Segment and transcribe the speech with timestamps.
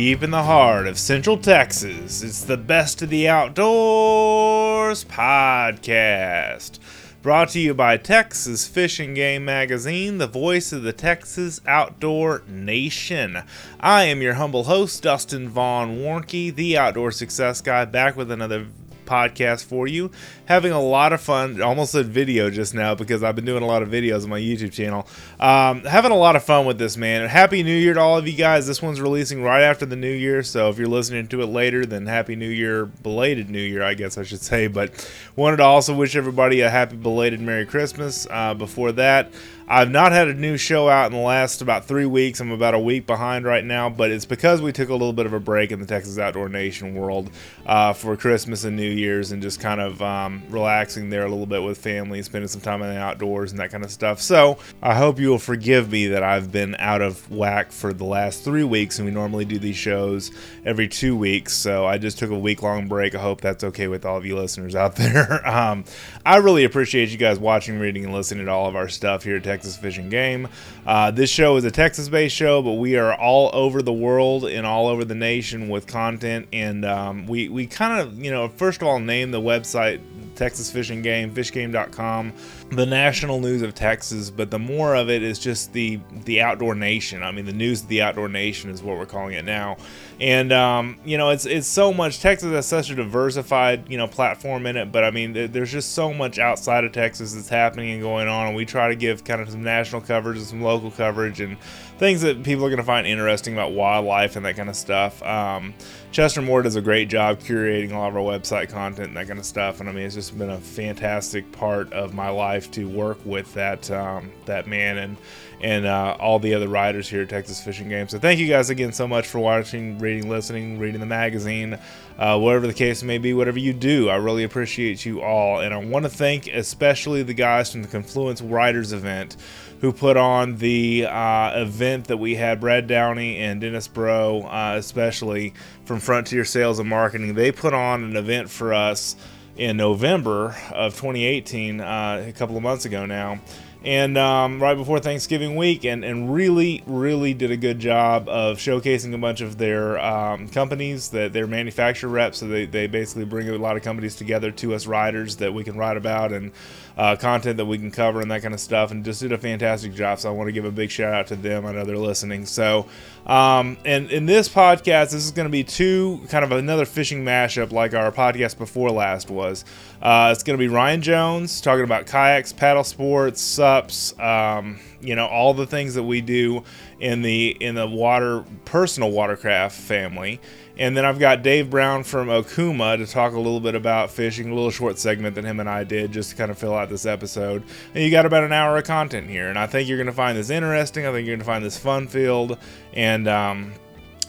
[0.00, 2.22] deep in the heart of Central Texas.
[2.22, 6.78] It's the Best of the Outdoors podcast.
[7.20, 12.42] Brought to you by Texas Fish and Game Magazine, the voice of the Texas outdoor
[12.48, 13.42] nation.
[13.78, 18.68] I am your humble host, Dustin Vaughn Warnke, the outdoor success guy, back with another
[19.10, 20.10] podcast for you.
[20.46, 21.60] Having a lot of fun.
[21.60, 24.40] Almost said video just now because I've been doing a lot of videos on my
[24.40, 25.06] YouTube channel.
[25.40, 27.28] Um, having a lot of fun with this, man.
[27.28, 28.66] Happy New Year to all of you guys.
[28.66, 31.84] This one's releasing right after the New Year, so if you're listening to it later,
[31.84, 34.68] then Happy New Year, belated New Year, I guess I should say.
[34.68, 38.26] But wanted to also wish everybody a happy belated Merry Christmas.
[38.30, 39.32] Uh, before that,
[39.72, 42.40] I've not had a new show out in the last about three weeks.
[42.40, 45.26] I'm about a week behind right now, but it's because we took a little bit
[45.26, 47.30] of a break in the Texas Outdoor Nation world
[47.66, 51.46] uh, for Christmas and New Year's and just kind of um, relaxing there a little
[51.46, 54.20] bit with family, spending some time in the outdoors and that kind of stuff.
[54.20, 58.04] So I hope you will forgive me that I've been out of whack for the
[58.04, 60.32] last three weeks, and we normally do these shows
[60.64, 61.52] every two weeks.
[61.52, 63.14] So I just took a week long break.
[63.14, 65.46] I hope that's okay with all of you listeners out there.
[65.48, 65.84] um,
[66.26, 69.36] I really appreciate you guys watching, reading, and listening to all of our stuff here
[69.36, 70.48] at Texas Texas Fish and Game.
[70.86, 74.46] Uh, this show is a Texas based show, but we are all over the world
[74.46, 76.48] and all over the nation with content.
[76.50, 80.00] And um, we, we kind of, you know, first of all, name the website
[80.34, 82.32] Texas Fish and Game, fishgame.com,
[82.70, 86.74] the national news of Texas, but the more of it is just the the outdoor
[86.74, 87.22] nation.
[87.22, 89.76] I mean, the news of the outdoor nation is what we're calling it now.
[90.20, 92.20] And um, you know, it's it's so much.
[92.20, 95.92] Texas has such a diversified you know platform in it, but I mean, there's just
[95.94, 99.24] so much outside of Texas that's happening and going on, and we try to give
[99.24, 101.58] kind of some national coverage and some local coverage and
[101.98, 105.22] things that people are going to find interesting about wildlife and that kind of stuff.
[105.24, 105.74] Um,
[106.12, 109.38] Chester Moore does a great job curating all of our website content and that kind
[109.38, 109.78] of stuff.
[109.78, 113.54] And I mean, it's just been a fantastic part of my life to work with
[113.54, 115.16] that um, that man and
[115.60, 118.08] and uh, all the other writers here at Texas Fish and Game.
[118.08, 121.78] So thank you guys again so much for watching, reading, listening, reading the magazine,
[122.18, 124.08] uh, whatever the case may be, whatever you do.
[124.08, 127.88] I really appreciate you all, and I want to thank especially the guys from the
[127.88, 129.36] Confluence Writers event
[129.80, 134.74] who put on the uh, event that we had Brad Downey and Dennis Bro, uh,
[134.76, 135.54] especially
[135.86, 137.34] from Frontier Sales and Marketing.
[137.34, 139.16] They put on an event for us
[139.56, 143.40] in November of 2018, uh, a couple of months ago now
[143.82, 148.58] and um, right before Thanksgiving week, and, and really, really did a good job of
[148.58, 152.38] showcasing a bunch of their um, companies that their manufacturer reps.
[152.38, 155.64] So they, they basically bring a lot of companies together to us riders that we
[155.64, 156.52] can write about and
[156.96, 159.38] uh, content that we can cover and that kind of stuff, and just did a
[159.38, 160.18] fantastic job.
[160.18, 161.66] So I want to give a big shout out to them.
[161.66, 162.46] I know they're listening.
[162.46, 162.86] So,
[163.26, 167.24] um, and in this podcast, this is going to be two kind of another fishing
[167.24, 169.64] mashup like our podcast before last was.
[170.02, 175.14] Uh, it's going to be Ryan Jones talking about kayaks, paddle sports, sups, um, you
[175.14, 176.62] know, all the things that we do
[176.98, 180.40] in the in the water personal watercraft family.
[180.78, 184.50] And then I've got Dave Brown from Okuma to talk a little bit about fishing,
[184.50, 186.88] a little short segment that him and I did just to kind of fill out
[186.88, 187.62] this episode.
[187.94, 190.12] And you got about an hour of content here, and I think you're going to
[190.12, 191.06] find this interesting.
[191.06, 192.56] I think you're going to find this fun filled,
[192.94, 193.74] and um,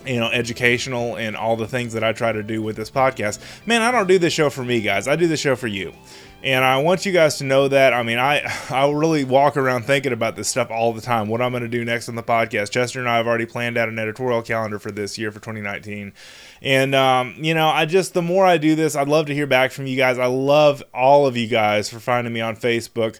[0.05, 3.39] you know, educational and all the things that I try to do with this podcast.
[3.65, 5.07] Man, I don't do this show for me, guys.
[5.07, 5.93] I do this show for you.
[6.43, 7.93] And I want you guys to know that.
[7.93, 11.27] I mean, I I really walk around thinking about this stuff all the time.
[11.27, 12.71] What I'm going to do next on the podcast.
[12.71, 16.13] Chester and I have already planned out an editorial calendar for this year for 2019.
[16.61, 19.47] And um, you know, I just the more I do this, I'd love to hear
[19.47, 20.17] back from you guys.
[20.17, 23.19] I love all of you guys for finding me on Facebook.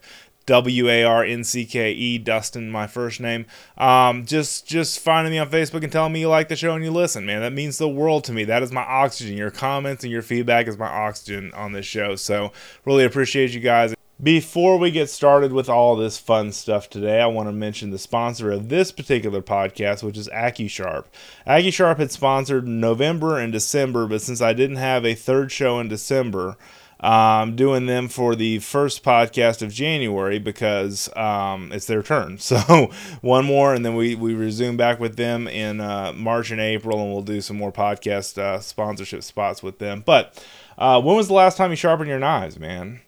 [0.52, 3.46] W A R N C K E Dustin, my first name.
[3.78, 6.84] Um, just just finding me on Facebook and telling me you like the show and
[6.84, 7.40] you listen, man.
[7.40, 8.44] That means the world to me.
[8.44, 9.38] That is my oxygen.
[9.38, 12.18] Your comments and your feedback is my oxygen on this show.
[12.18, 12.52] So
[12.84, 13.96] really appreciate you guys.
[14.22, 17.97] Before we get started with all this fun stuff today, I want to mention the
[17.97, 21.06] sponsor of this particular podcast, which is AccuSharp.
[21.47, 25.88] AccuSharp had sponsored November and December, but since I didn't have a third show in
[25.88, 26.58] December,
[27.02, 32.38] um, doing them for the first podcast of January because um, it's their turn.
[32.52, 36.59] So one more, and then we, we resume back with them in uh, March and
[36.59, 40.03] April, and we'll do some more podcast uh, sponsorship spots with them.
[40.06, 40.44] But
[40.78, 43.00] uh, when was the last time you sharpened your knives, man?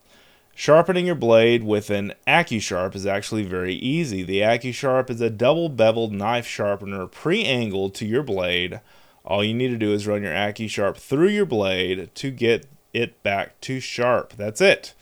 [0.56, 4.24] Sharpening your blade with an AccuSharp is actually very easy.
[4.24, 8.80] The AccuSharp is a double beveled knife sharpener pre angled to your blade.
[9.26, 13.22] All you need to do is run your AccuSharp through your blade to get it
[13.24, 14.34] back to sharp.
[14.38, 14.94] That's it.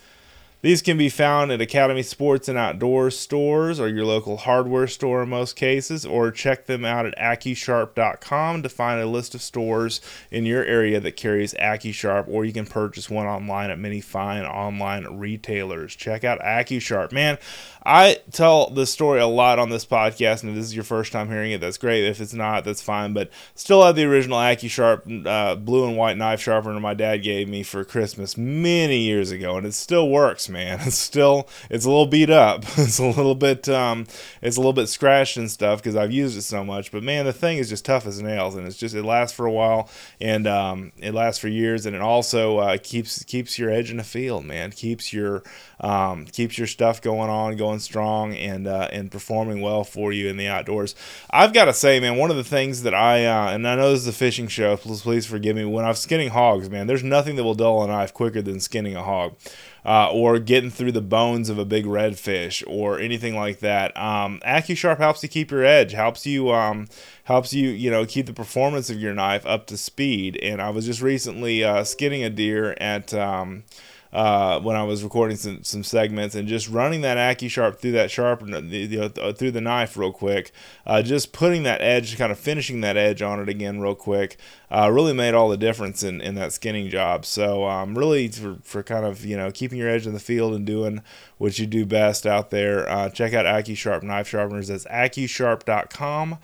[0.64, 5.24] These can be found at Academy Sports and Outdoors stores or your local hardware store
[5.24, 10.02] in most cases, or check them out at AccuSharp.com to find a list of stores
[10.30, 14.46] in your area that carries AccuSharp, or you can purchase one online at many fine
[14.46, 15.96] online retailers.
[15.96, 17.12] Check out AccuSharp.
[17.12, 17.40] Man,
[17.84, 21.12] I tell this story a lot on this podcast, and if this is your first
[21.12, 22.04] time hearing it, that's great.
[22.04, 23.14] If it's not, that's fine.
[23.14, 27.50] But still have the original AccuSharp uh, blue and white knife sharpener my dad gave
[27.50, 30.80] me for Christmas many years ago, and it still works, man.
[30.92, 32.66] It's still it's a little beat up.
[32.78, 34.06] It's a little bit um,
[34.42, 36.92] it's a little bit scratched and stuff because I've used it so much.
[36.92, 39.46] But man, the thing is just tough as nails, and it's just it lasts for
[39.46, 39.90] a while,
[40.20, 43.98] and um, it lasts for years, and it also uh, keeps keeps your edge in
[43.98, 44.72] the field, man.
[44.72, 45.44] Keeps your
[45.80, 50.28] um, keeps your stuff going on, going strong, and uh, and performing well for you
[50.28, 50.96] in the outdoors.
[51.30, 53.92] I've got to say, man, one of the things that I uh, and I know
[53.92, 55.66] this is a fishing show, please, please forgive me.
[55.66, 58.96] When I'm skinning hogs, man, there's nothing that will dull a knife quicker than skinning
[58.96, 59.36] a hog.
[59.84, 63.98] Uh, or getting through the bones of a big redfish or anything like that.
[63.98, 66.88] Um, AccuSharp helps you keep your edge, helps you um,
[67.24, 70.38] helps you you know keep the performance of your knife up to speed.
[70.38, 73.64] And I was just recently uh, skinning a deer at um,
[74.14, 78.12] uh, when I was recording some, some segments and just running that AccuSharp through that
[78.12, 80.52] sharpener, you know, through the knife real quick,
[80.86, 84.38] uh, just putting that edge, kind of finishing that edge on it again real quick,
[84.70, 87.26] uh, really made all the difference in, in that skinning job.
[87.26, 90.54] So um, really for, for kind of, you know, keeping your edge in the field
[90.54, 91.02] and doing
[91.38, 94.68] what you do best out there, uh, check out AccuSharp knife sharpeners.
[94.68, 96.38] That's AccuSharp.com.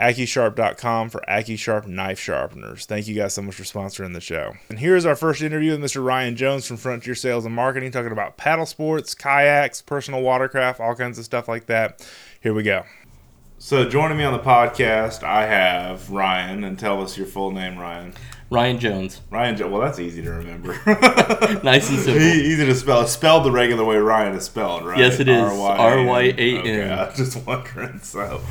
[0.00, 2.86] AccuSharp.com for AccuSharp knife sharpeners.
[2.86, 4.54] Thank you guys so much for sponsoring the show.
[4.68, 6.04] And here's our first interview with Mr.
[6.04, 10.94] Ryan Jones from Frontier Sales and Marketing, talking about paddle sports, kayaks, personal watercraft, all
[10.94, 12.06] kinds of stuff like that.
[12.40, 12.84] Here we go.
[13.58, 17.78] So, joining me on the podcast, I have Ryan, and tell us your full name,
[17.78, 18.12] Ryan.
[18.50, 19.22] Ryan Jones.
[19.30, 19.72] Ryan Jones.
[19.72, 20.72] Well, that's easy to remember.
[21.64, 22.22] nice and simple.
[22.22, 23.00] easy to spell.
[23.00, 24.98] It's spelled the regular way Ryan is spelled, right?
[24.98, 25.40] Yes, it is.
[25.40, 26.90] R Y A N.
[26.90, 27.98] Okay, just wondering.
[28.00, 28.42] So,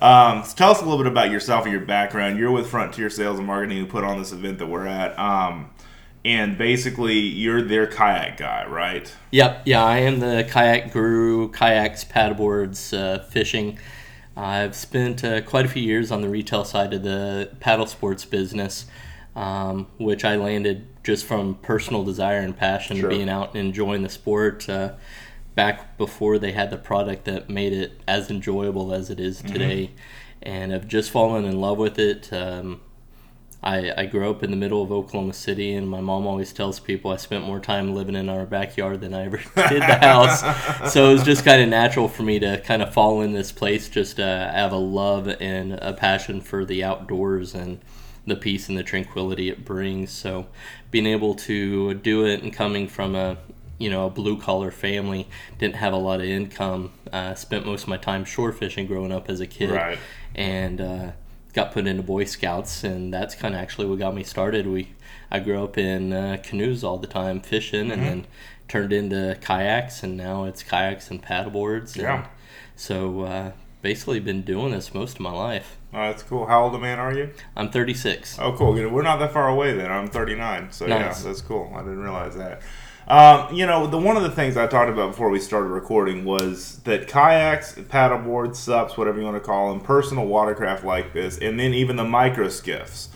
[0.00, 2.38] um, so tell us a little bit about yourself and your background.
[2.38, 5.18] You're with Frontier Sales and Marketing, who put on this event that we're at.
[5.18, 5.70] Um,
[6.24, 9.14] and basically, you're their kayak guy, right?
[9.30, 9.62] Yep.
[9.64, 13.78] Yeah, I am the kayak guru, kayaks, paddleboards, uh, fishing.
[14.36, 18.24] I've spent uh, quite a few years on the retail side of the paddle sports
[18.24, 18.86] business,
[19.34, 23.10] um, which I landed just from personal desire and passion, sure.
[23.10, 24.68] being out and enjoying the sport.
[24.68, 24.92] Uh,
[25.60, 29.52] back before they had the product that made it as enjoyable as it is mm-hmm.
[29.52, 30.38] today, mm-hmm.
[30.40, 32.32] and I've just fallen in love with it.
[32.32, 32.80] Um,
[33.62, 36.80] I, I grew up in the middle of Oklahoma City, and my mom always tells
[36.80, 39.36] people I spent more time living in our backyard than I ever
[39.68, 40.40] did the house.
[40.94, 43.52] so it was just kind of natural for me to kind of fall in this
[43.52, 47.80] place, just uh, have a love and a passion for the outdoors and
[48.26, 50.10] the peace and the tranquility it brings.
[50.10, 50.46] So
[50.90, 53.36] being able to do it and coming from a
[53.80, 55.26] you know a blue collar family,
[55.58, 56.92] didn't have a lot of income.
[57.12, 59.98] Uh, spent most of my time shore fishing growing up as a kid, right.
[60.34, 61.10] and uh,
[61.54, 64.66] got put into Boy Scouts, and that's kind of actually what got me started.
[64.66, 64.90] We
[65.30, 67.92] I grew up in uh, canoes all the time fishing, mm-hmm.
[67.92, 68.26] and then
[68.68, 71.94] turned into kayaks, and now it's kayaks and paddleboards.
[71.94, 72.26] And yeah.
[72.76, 75.78] So uh, basically, been doing this most of my life.
[75.94, 76.46] Oh, that's cool.
[76.46, 77.30] How old a man are you?
[77.56, 78.38] I'm 36.
[78.38, 78.74] Oh, cool.
[78.74, 79.90] We're not that far away then.
[79.90, 80.70] I'm 39.
[80.70, 81.00] So nice.
[81.00, 81.72] yeah, that's cool.
[81.74, 82.62] I didn't realize that.
[83.10, 86.24] Um, you know, the one of the things I talked about before we started recording
[86.24, 91.36] was that kayaks, paddleboards, sups, whatever you want to call them, personal watercraft like this,
[91.36, 93.08] and then even the micro skiffs,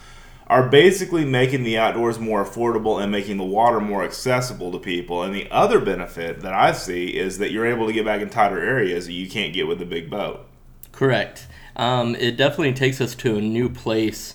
[0.49, 5.23] are basically making the outdoors more affordable and making the water more accessible to people.
[5.23, 8.31] And the other benefit that I see is that you're able to get back in
[8.31, 10.45] tighter areas that you can't get with a big boat.
[10.91, 11.47] Correct.
[11.77, 14.35] Um, it definitely takes us to a new place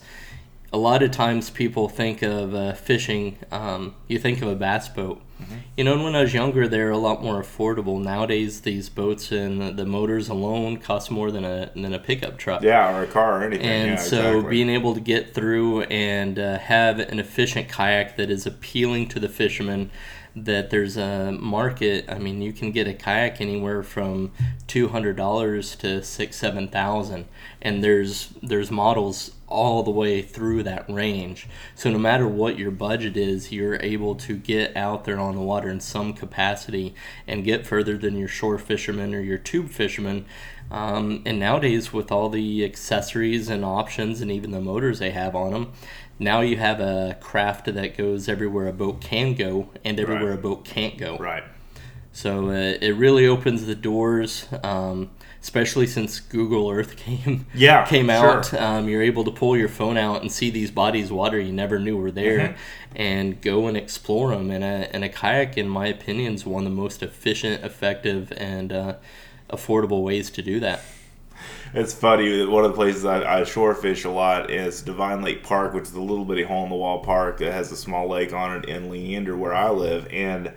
[0.71, 4.87] a lot of times people think of uh, fishing, um, you think of a bass
[4.87, 5.21] boat.
[5.39, 5.55] Mm-hmm.
[5.77, 8.01] You know, when I was younger, they're a lot more affordable.
[8.01, 12.37] Nowadays, these boats and the, the, motors alone cost more than a than a pickup
[12.37, 12.61] truck.
[12.61, 13.65] Yeah, or a car or anything.
[13.65, 14.49] And yeah, so, exactly.
[14.49, 19.19] being able to get through and uh, have an efficient kayak that is appealing to
[19.19, 19.91] the fishermen,
[20.35, 22.05] that there's a market.
[22.09, 24.31] I mean, you can get a kayak anywhere from
[24.67, 27.25] two hundred dollars to six, seven thousand,
[27.61, 31.47] and there's there's models all the way through that range.
[31.75, 35.41] So no matter what your budget is, you're able to get out there on the
[35.41, 36.95] water in some capacity
[37.27, 40.25] and get further than your shore fishermen or your tube fishermen.
[40.71, 45.35] Um, and nowadays, with all the accessories and options and even the motors they have
[45.35, 45.73] on them,
[46.19, 50.39] now you have a craft that goes everywhere a boat can go and everywhere right.
[50.39, 51.17] a boat can't go.
[51.17, 51.43] Right.
[52.11, 55.09] So uh, it really opens the doors, um,
[55.41, 58.47] especially since Google Earth came Yeah, came out.
[58.47, 58.61] sure.
[58.63, 61.51] Um, you're able to pull your phone out and see these bodies of water you
[61.53, 62.57] never knew were there, Mm-hmm.
[62.95, 64.51] and go and explore them.
[64.51, 68.31] And a and a kayak, in my opinion, is one of the most efficient, effective,
[68.35, 68.95] and uh,
[69.49, 70.81] affordable ways to do that.
[71.73, 72.45] It's funny.
[72.45, 75.83] One of the places I, I shore fish a lot is Devine Lake Park, which
[75.85, 78.57] is a little bitty hole in the wall park that has a small lake on
[78.57, 80.07] it in Leander, where I live.
[80.11, 80.51] And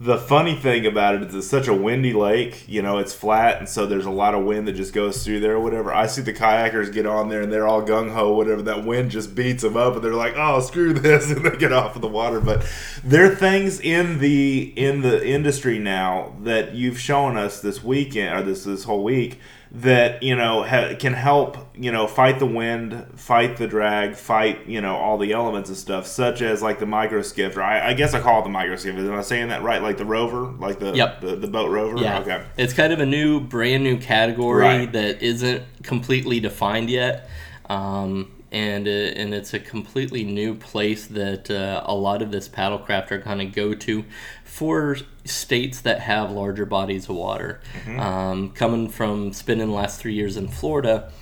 [0.00, 2.64] the funny thing about it is it's such a windy lake.
[2.68, 5.40] You know, it's flat, and so there's a lot of wind that just goes through
[5.40, 5.92] there or whatever.
[5.92, 8.62] I see the kayakers get on there and they're all gung ho, whatever.
[8.62, 11.72] That wind just beats them up, and they're like, "Oh, screw this," and they get
[11.72, 12.40] off of the water.
[12.40, 12.64] But
[13.02, 18.38] there are things in the in the industry now that you've shown us this weekend
[18.38, 19.40] or this this whole week
[19.70, 24.66] that you know ha- can help you know fight the wind, fight the drag, fight
[24.66, 27.88] you know all the elements and stuff, such as like the micro skiff, or I,
[27.90, 28.96] I guess I call it the micro skiff.
[28.96, 29.82] Am I saying that right?
[29.82, 31.20] Like the rover, like the Yep.
[31.20, 31.98] the, the boat rover.
[31.98, 32.42] Yeah, Okay.
[32.56, 34.92] it's kind of a new, brand new category Right.
[34.92, 37.28] that isn't completely defined yet,
[37.68, 42.48] um, and uh, and it's a completely new place that uh, a lot of this
[42.48, 44.04] paddlecraft are going to go to
[44.44, 47.60] for states that have larger bodies of water.
[47.98, 51.12] Um, coming from spending the last three years in Florida.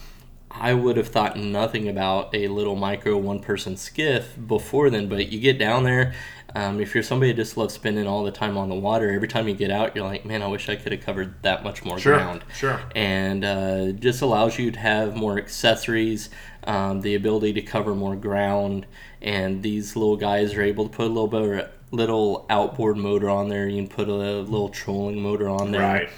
[0.58, 5.30] I would have thought nothing about a little micro one person skiff before then, but
[5.30, 6.14] you get down there.
[6.54, 9.28] Um, if you're somebody that just loves spending all the time on the water, every
[9.28, 11.84] time you get out, you're like, man, I wish I could have covered that much
[11.84, 12.42] more Sure, ground.
[12.54, 12.80] sure.
[12.94, 16.30] And uh, just allows you to have more accessories,
[16.66, 18.86] um, the ability to cover more ground.
[19.22, 23.30] And these little guys are able to put a little bit of little outboard motor
[23.30, 23.68] on there.
[23.68, 26.08] You can put a little trolling motor on there Right.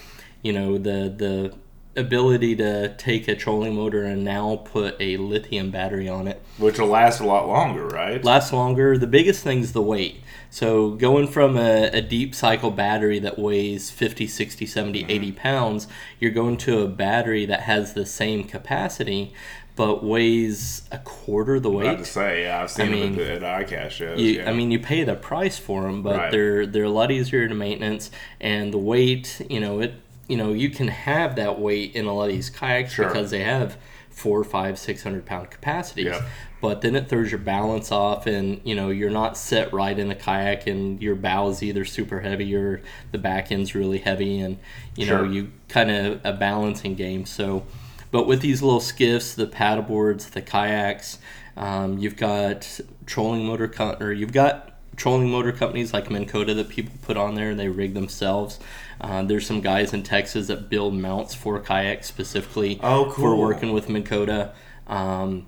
[0.42, 1.54] you know the the
[2.00, 6.78] ability to take a trolling motor and now put a lithium battery on it Which
[6.78, 8.22] will last a lot longer, right?
[8.24, 12.70] lasts longer the biggest thing is the weight so going from a, a deep cycle
[12.70, 15.88] battery that weighs 50 60 70 80 pounds
[16.20, 19.32] you're going to a battery that has the same capacity
[19.78, 21.87] but weighs a quarter the weight.
[21.87, 23.90] I have weight to say, yeah, I've seen I them mean, at, the, at ICAST
[23.92, 24.20] shows.
[24.20, 24.50] you, yeah.
[24.50, 26.30] I mean, you pay the price for them, but Right.
[26.32, 29.94] they're they're a lot easier to maintenance, and the weight, you know, it,
[30.28, 33.06] you know, you can have that weight in a lot of these kayaks Sure.
[33.06, 33.78] because they have
[34.11, 36.06] four, five, six hundred pound capacities.
[36.06, 36.23] Yeah.
[36.61, 40.08] But then it throws your balance off, and you know you're not set right in
[40.08, 42.82] the kayak, and your bow is either super heavy or
[43.12, 44.58] the back end's really heavy, and
[44.97, 47.25] you know you kind of a balancing game.
[47.26, 47.62] So,
[48.10, 51.18] but with these little skiffs, the paddleboards, the kayaks,
[51.56, 56.54] um, you've got trolling motor co- or you've got trolling motor companies like Minn Kota
[56.54, 58.58] that people put on there and they rig themselves.
[59.00, 63.72] Uh, there's some guys in Texas that build mounts for kayaks specifically Oh, for working
[63.72, 64.52] with Minn Kota.
[64.88, 65.46] Um,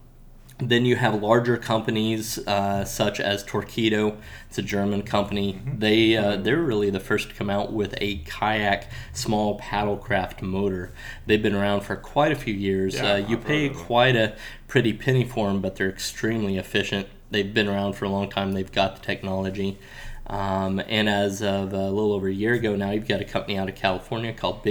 [0.61, 4.17] then you have larger companies uh, such as Torqeedo.
[4.49, 5.55] It's a German company.
[5.55, 5.79] Mm-hmm.
[5.79, 10.93] They uh, they're really the first to come out with a kayak small paddlecraft motor.
[11.26, 12.95] They've been around for quite a few years.
[12.95, 13.87] Yeah, uh, you pay heard of them.
[13.87, 14.37] quite a
[14.69, 17.09] pretty penny for them, but they're extremely efficient.
[17.31, 18.52] They've been around for a long time.
[18.52, 19.79] They've got the technology.
[20.26, 23.59] Um, and as of a little over a year ago now, you've got a company
[23.59, 24.62] out of California called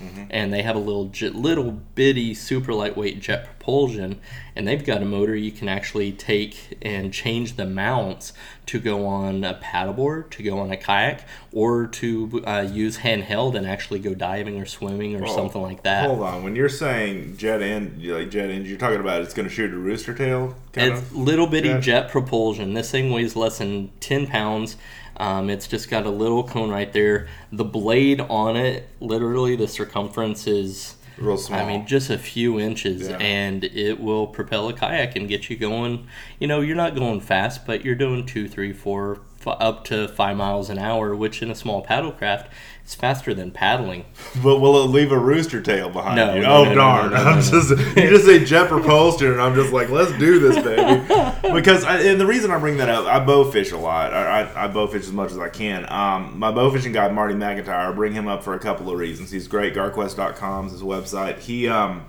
[0.00, 4.20] Bixpy, and they have a little little bitty super lightweight jet propulsion,
[4.56, 8.32] and they've got a motor you can actually take and change the mounts
[8.66, 13.54] to go on a paddleboard, to go on a kayak, or to uh, use handheld
[13.56, 16.06] and actually go diving or swimming or Oh, something like that.
[16.06, 19.48] Hold on, when you're saying jet end, like jet engine, you're talking about it's going
[19.48, 21.16] to shoot a rooster tail, kind It's of.
[21.16, 21.80] little bitty Jet?
[21.82, 22.74] jet propulsion.
[22.74, 24.76] This thing weighs less than 10 pounds.
[25.18, 27.26] Um, it's just got a little cone right there.
[27.52, 31.58] The blade on it, literally, the circumference is, Real small.
[31.58, 33.16] I mean, just a few inches, Yeah.
[33.18, 36.06] and it will propel a kayak and get you going.
[36.38, 40.06] You know, you're not going fast, but you're doing two, three, four, f- up to
[40.06, 42.46] five miles an hour, which in a small paddlecraft
[42.88, 44.04] is faster than paddling.
[44.42, 46.42] But will it leave a rooster tail behind No, you?
[46.42, 47.14] no, oh no, darn!
[47.14, 51.02] I'm just you just say jet propulsion, and I'm just like, let's do this, baby.
[51.54, 54.12] because I, and the reason I bring that up, I bow fish a lot.
[54.12, 55.90] I, I, I bow fish as much as I can.
[55.90, 58.98] Um, my bow fishing guy Marty McIntyre, I bring him up for a couple of
[58.98, 59.30] reasons.
[59.30, 59.74] He's great.
[59.74, 61.38] Garquest.com is his website.
[61.40, 62.04] He um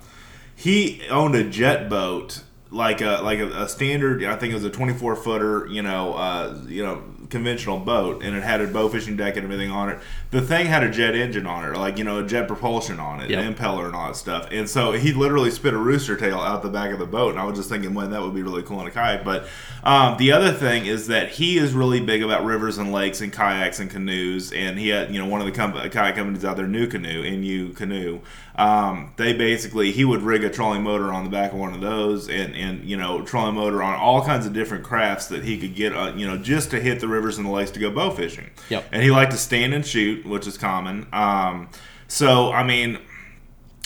[0.56, 4.64] he owned a jet boat like a like a, a standard i think it was
[4.64, 8.90] a 24 footer you know uh you know conventional boat and it had a bow
[8.90, 10.00] fishing deck and everything on it.
[10.32, 13.22] The thing had a jet engine on it like you know a jet propulsion on
[13.22, 13.40] it Yep.
[13.46, 14.48] an impeller and all that stuff.
[14.52, 17.40] And so he literally spit a rooster tail out the back of the boat and
[17.40, 19.24] i was just thinking man that would be really cool in a kayak.
[19.24, 19.48] But
[19.84, 23.32] um, the other thing is that he is really big about rivers and lakes and
[23.32, 26.58] kayaks and canoes and he had you know one of the com- kayak companies out
[26.58, 28.20] there NuCanoe nu canoe
[28.60, 31.80] um, they basically he would rig a trolling motor on the back of one of
[31.80, 35.58] those and and you know trolling motor on all kinds of different crafts that he
[35.58, 37.90] could get uh, you know just to hit the rivers and the lakes to go
[37.90, 38.50] bow fishing.
[38.70, 38.90] Yep.
[38.92, 41.08] And he liked to stand and shoot, which is common.
[41.14, 41.70] Um,
[42.10, 43.00] so I mean,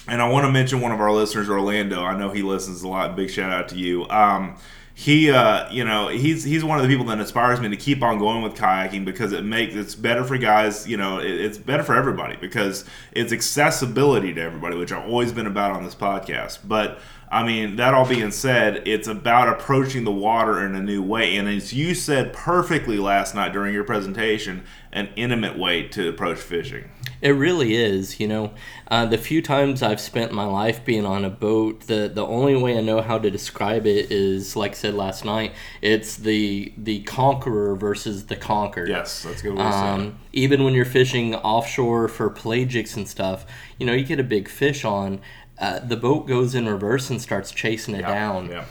[0.07, 2.03] and I want to mention one of our listeners, Orlando.
[2.03, 3.15] I know he listens a lot.
[3.15, 4.09] Big shout out to you.
[4.09, 4.55] Um,
[5.03, 8.01] he, uh, you know, he's he's one of the people that inspires me to keep
[8.01, 10.87] on going with kayaking because it makes it's better for guys.
[10.87, 15.33] You know, it, it's better for everybody because it's accessibility to everybody, which I've always
[15.33, 16.59] been about on this podcast.
[16.63, 21.03] But I mean, that all being said, it's about approaching the water in a new
[21.03, 21.35] way.
[21.35, 26.37] And as you said perfectly last night during your presentation, an intimate way to approach
[26.37, 26.89] fishing.
[27.23, 28.19] It really is.
[28.19, 28.51] You know,
[28.91, 32.55] uh, the few times I've spent my life being on a boat, the the only
[32.55, 36.73] way I know how to describe it is, like I said last night, it's the
[36.77, 38.89] the conqueror versus the conquered.
[38.89, 39.63] Yes, that's a good way.
[39.63, 43.45] Um, even when you're fishing offshore for pelagics and stuff,
[43.79, 45.21] you know, you get a big fish on,
[45.59, 48.49] uh, the boat goes in reverse and starts chasing it Yeah, down.
[48.49, 48.65] yeah.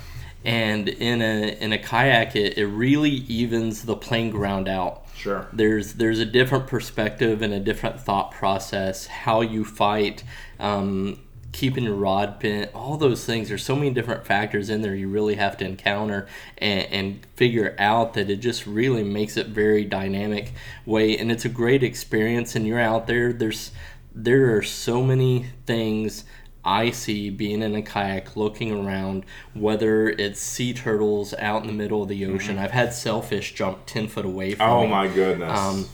[0.45, 5.07] And in a in a kayak, it, it really evens the playing ground out.
[5.23, 5.47] Sure.
[5.53, 9.07] There's there's a different perspective and a different thought process.
[9.07, 10.25] How you fight,
[10.59, 11.21] um,
[11.53, 13.49] keeping your rod bent, all those things.
[13.49, 16.27] There's so many different factors in there you really have to encounter
[16.59, 20.55] and, and figure out that it just really makes it very dynamic
[20.87, 21.17] way.
[21.17, 22.57] And it's a great experience.
[22.57, 23.33] And you're out there.
[23.33, 23.71] There's
[24.13, 26.25] there are so many things
[26.65, 31.73] I see being in a kayak looking around, whether it's sea turtles out in the
[31.73, 32.59] middle of the ocean.
[32.59, 34.73] I've had sailfish jump 10 foot away from Mm-hmm.
[34.73, 34.89] Oh me.
[34.91, 35.59] my goodness.
[35.59, 35.89] Um,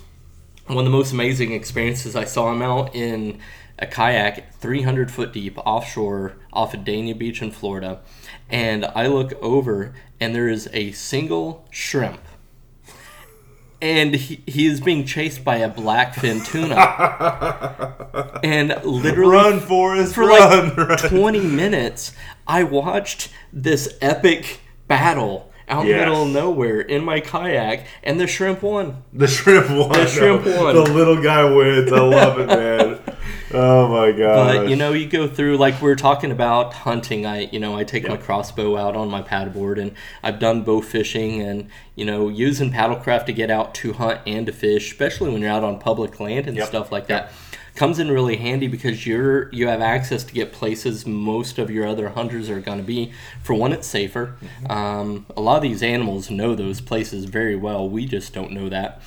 [0.66, 3.38] One of the most amazing experiences I saw him out in
[3.78, 8.00] a kayak 300 foot deep offshore off of Dania Beach in Florida.
[8.50, 12.20] And I look over and there is a single shrimp.
[13.80, 18.40] And he, he is being chased by a blackfin tuna.
[18.44, 20.76] and literally run, Forrest, for run!
[20.76, 20.98] like run.
[20.98, 22.12] 20 minutes,
[22.46, 28.18] I watched this epic battle out in the middle of nowhere in my kayak, and
[28.18, 29.02] the shrimp won.
[29.12, 29.92] The shrimp won.
[29.92, 30.74] The shrimp won.
[30.74, 31.92] The little guy wins.
[31.92, 32.97] I love it, man.
[33.52, 34.56] Oh my god.
[34.56, 37.24] But you know, you go through like we are talking about hunting.
[37.24, 40.80] I you know I take my crossbow out on my paddleboard, and I've done bow
[40.82, 45.30] fishing, and you know using paddlecraft to get out to hunt and to fish, especially
[45.32, 46.68] when you're out on public land and Yep.
[46.68, 47.32] stuff like that.
[47.74, 51.86] Comes in really handy because you're you have access to get places most of your
[51.86, 53.12] other hunters are going to be.
[53.42, 54.34] For one, it's safer.
[54.68, 57.88] Um, a lot of these animals know those places very well.
[57.88, 59.00] We just don't know that.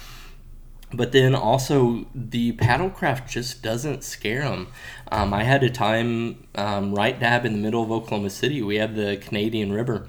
[0.93, 4.67] But then also the paddlecraft just doesn't scare them.
[5.12, 8.62] Um, I had a time um, right dab in the middle of Oklahoma City.
[8.62, 10.08] We have the Canadian River,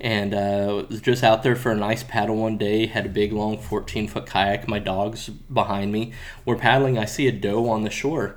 [0.00, 2.86] and uh, was just out there for a nice paddle one day.
[2.86, 4.68] Had a big long 14 foot kayak.
[4.68, 6.12] My dog's behind me.
[6.44, 6.96] We're paddling.
[6.96, 8.36] I see a doe on the shore.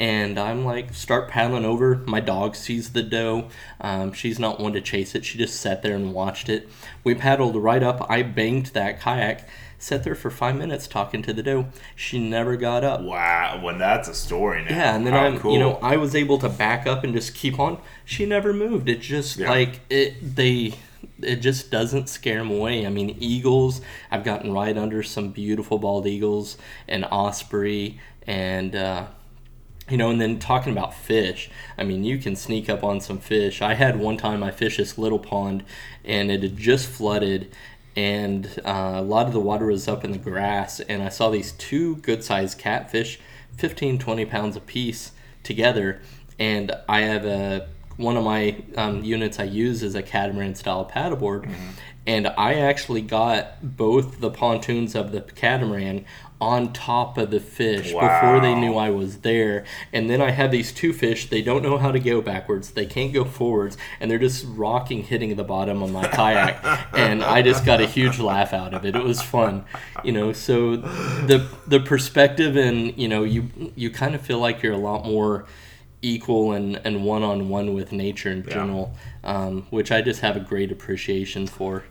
[0.00, 1.96] And I'm like, start paddling over.
[2.06, 3.48] My dog sees the doe.
[3.80, 5.24] Um, she's not one to chase it.
[5.24, 6.68] She just sat there and watched it.
[7.04, 8.04] We paddled right up.
[8.10, 9.48] I banked that kayak.
[9.78, 11.66] Sat there for five minutes talking to the doe.
[11.94, 13.00] She never got up.
[13.02, 14.70] wow, when that's a story now.
[14.70, 15.52] Yeah, and then How I'm, cool.
[15.52, 17.78] you know, I was able to back up and just keep on.
[18.04, 18.88] She never moved.
[18.88, 19.50] It just Yeah.
[19.50, 20.36] like it.
[20.36, 20.74] They,
[21.20, 22.86] it just doesn't scare them away.
[22.86, 23.80] I mean, eagles.
[24.10, 26.56] I've gotten right under some beautiful bald eagles
[26.88, 28.74] and osprey and.
[28.74, 29.06] Uh,
[29.86, 33.18] you know, and then talking about fish, I mean, you can sneak up on some
[33.18, 33.60] fish.
[33.60, 35.62] I had one time I fished this little pond,
[36.06, 37.54] and it had just flooded,
[37.96, 41.30] and uh, a lot of the water was up in the grass, and I saw
[41.30, 43.20] these two good-sized catfish,
[43.56, 46.00] 15, 20 pounds apiece, together,
[46.38, 50.90] and I have a one of my um, units I use is a catamaran style
[50.92, 51.48] paddleboard,
[52.06, 56.04] and I actually got both the pontoons of the catamaran
[56.40, 59.64] on top of the fish before they knew I was there.
[59.92, 61.30] And then I have these two fish.
[61.30, 62.72] They don't know how to go backwards.
[62.72, 66.62] They can't go forwards, and they're just rocking, hitting the bottom of my kayak.
[66.94, 68.96] and I just got a huge laugh out of it.
[68.96, 69.64] It was fun,
[70.02, 70.32] you know.
[70.32, 74.78] So the the perspective and you know you you kind of feel like you're a
[74.78, 75.46] lot more
[76.02, 80.36] equal and and one on one with nature in general, um, which I just have
[80.36, 81.84] a great appreciation for.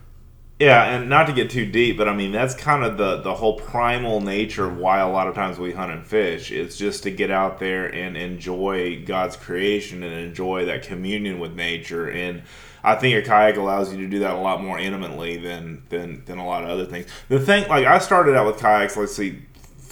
[0.59, 3.33] Yeah, and not to get too deep, but I mean that's kind of the the
[3.33, 6.51] whole primal nature of why a lot of times we hunt and fish.
[6.51, 11.53] It's just to get out there and enjoy God's creation and enjoy that communion with
[11.53, 12.09] nature.
[12.09, 12.43] And
[12.83, 16.23] I think a kayak allows you to do that a lot more intimately than than
[16.25, 17.07] than a lot of other things.
[17.29, 19.39] The thing, like I started out with kayaks, let's see,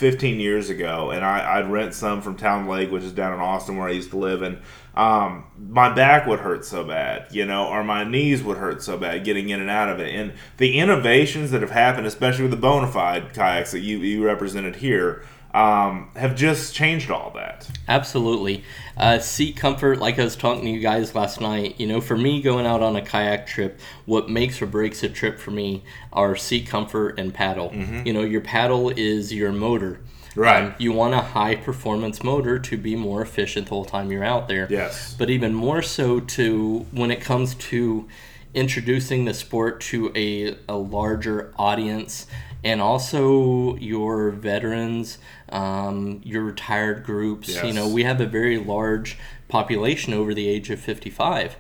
[0.02, 3.39] 15 years ago, and I, I'd rent some from Town Lake, which is down in
[3.39, 4.60] Austin where I used to live, and
[4.95, 8.97] um, my back would hurt so bad, you know, or my knees would hurt so
[8.97, 10.13] bad getting in and out of it.
[10.13, 14.77] And the innovations that have happened, especially with the Bonafide kayaks that you, you represented
[14.77, 15.23] here,
[15.54, 17.69] um, have just changed all that.
[17.88, 18.63] Absolutely.
[18.97, 22.17] Uh, seat comfort, like I was talking to you guys last night, you know, for
[22.17, 25.84] me going out on a kayak trip, what makes or breaks a trip for me
[26.13, 27.69] are seat comfort and paddle.
[27.69, 28.08] Mm-hmm.
[28.08, 29.99] You know, your paddle is your motor.
[30.36, 30.65] Right.
[30.65, 34.24] Um, you want a high performance motor to be more efficient the whole time you're
[34.24, 34.67] out there.
[34.70, 35.13] Yes.
[35.17, 38.08] But even more so to when it comes to
[38.54, 42.28] introducing the sport to a, a larger audience
[42.63, 45.17] and also your veterans,
[45.50, 47.50] um, your retired groups.
[47.50, 47.63] Yes.
[47.65, 49.17] You know, we have a very large
[49.48, 51.56] population over the age of 55.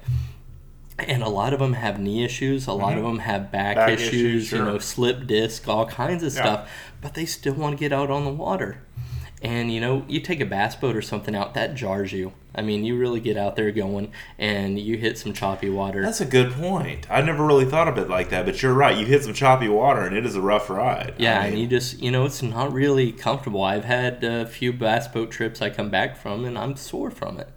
[0.99, 2.67] And a lot of them have knee issues.
[2.67, 6.21] A lot of them have back, Back issues, issues, you know, slip disc, all kinds
[6.21, 6.41] of Yeah.
[6.41, 6.69] stuff.
[7.01, 8.83] But they still want to get out on the water.
[9.41, 12.33] And you know, you take a bass boat or something out, that jars you.
[12.53, 16.01] I mean, you really get out there going and you hit some choppy water.
[16.01, 17.09] That's a good point.
[17.09, 18.97] I never really thought of it like that, but you're right.
[18.97, 21.15] You hit some choppy water, and it is a rough ride.
[21.17, 23.63] Yeah, I and you just, you know, it's not really comfortable.
[23.63, 27.39] I've had a few bass boat trips I come back from and I'm sore from
[27.39, 27.49] it.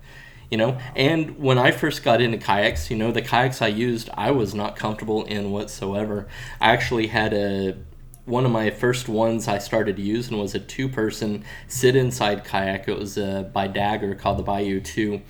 [0.50, 4.08] You know, and when I first got into kayaks, you know, the kayaks I used,
[4.14, 6.28] I was not comfortable in whatsoever.
[6.60, 7.76] I actually had a
[8.24, 12.88] one of my first ones I started using was a two person sit inside kayak.
[12.88, 15.20] It was uh, by Dagger called the Bayou 2.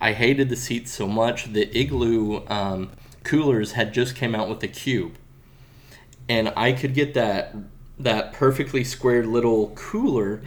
[0.00, 1.52] I hated the seats so much.
[1.52, 2.90] The Igloo um,
[3.24, 5.16] coolers had just came out with the cube
[6.28, 7.54] and I could get that
[7.98, 10.42] that perfectly squared little cooler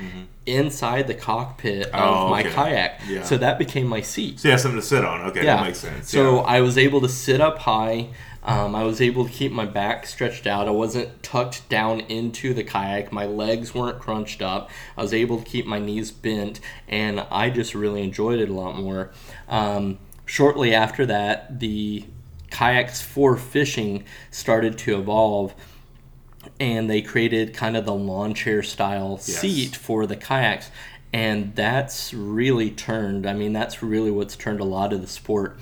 [0.45, 2.03] inside the cockpit of Mm-hmm.
[2.03, 3.01] Oh, my kayak.
[3.07, 3.23] Yeah.
[3.23, 4.39] So that became my seat.
[4.39, 5.21] so you have something to sit on.
[5.29, 6.09] Okay, yeah, that makes sense.
[6.09, 6.41] So yeah.
[6.41, 8.09] I was able to sit up high.
[8.47, 10.67] Um, I was able to keep my back stretched out.
[10.69, 13.11] I wasn't tucked down into the kayak.
[13.11, 14.69] My legs weren't crunched up.
[14.97, 18.53] I was able to keep my knees bent, and I just really enjoyed it a
[18.53, 19.11] lot more.
[19.49, 22.05] Um, shortly after that, the
[22.49, 25.53] kayaks for fishing started to evolve
[26.61, 29.39] and they created kind of the lawn chair style Yes.
[29.39, 30.71] seat for the kayaks
[31.11, 35.59] and that's really turned i mean that's really what's turned a lot of the sport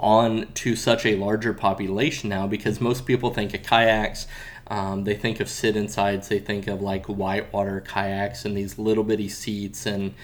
[0.00, 4.26] on to such a larger population now because most people think of kayaks
[4.68, 9.04] um, they think of sit insides they think of like whitewater kayaks and these little
[9.04, 10.14] bitty seats and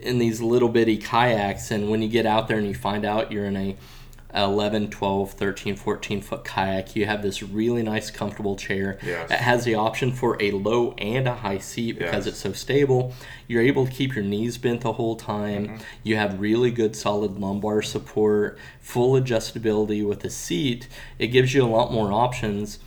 [0.00, 1.70] in these little bitty kayaks.
[1.70, 3.76] And when you get out there and you find out you're in a
[4.34, 9.28] 11 12 13 14 foot kayak you have this really nice comfortable chair Yes.
[9.28, 12.34] that has the option for a low and a high seat because Yes.
[12.34, 13.12] it's so stable
[13.48, 15.76] you're able to keep your knees bent the whole time Mm-hmm.
[16.04, 20.86] you have really good solid lumbar support full adjustability with the seat
[21.18, 22.78] it gives you a lot more options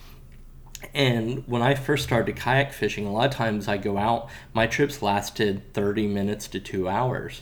[0.92, 4.66] and when I first started kayak fishing, a lot of times I go out, my
[4.66, 7.40] trips lasted 30 minutes to two hours.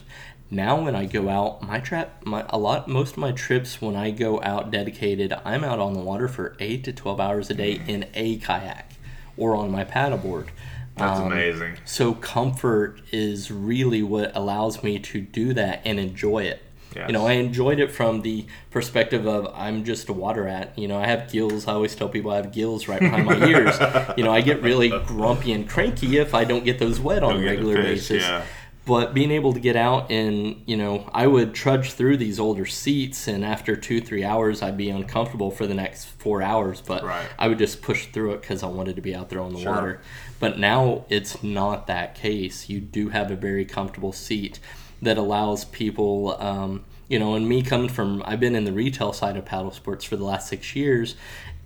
[0.53, 3.95] Now when I go out, my trap, my a lot, most of my trips when
[3.95, 7.55] I go out dedicated, I'm out on the water for eight to 12 hours a
[7.55, 8.91] day in a kayak
[9.35, 10.47] or on my paddleboard.
[10.95, 11.77] That's Um, amazing.
[11.85, 16.61] So comfort is really what allows me to do that and enjoy it.
[16.95, 17.07] Yes.
[17.07, 20.73] You know, I enjoyed it from the perspective of I'm just a water rat.
[20.75, 21.67] You know, I have gills.
[21.67, 23.75] I always tell people I have gills right behind my ears.
[24.15, 27.33] You know, I get really grumpy and cranky if I don't get those wet on
[27.33, 28.21] Don't a regular fish, basis.
[28.21, 28.45] yeah.
[28.85, 32.65] But being able to get out and, you know, I would trudge through these older
[32.65, 36.81] seats, and after two, three hours, I'd be uncomfortable for the next four hours.
[36.81, 37.25] But Right.
[37.39, 39.59] I would just push through it because I wanted to be out there on the
[39.61, 39.71] Sure.
[39.71, 40.01] water.
[40.39, 42.67] But now it's not that case.
[42.67, 44.59] You do have a very comfortable seat
[45.01, 49.13] that allows people, um, you know, and me coming from, I've been in the retail
[49.13, 51.15] side of paddle sports for the last six years.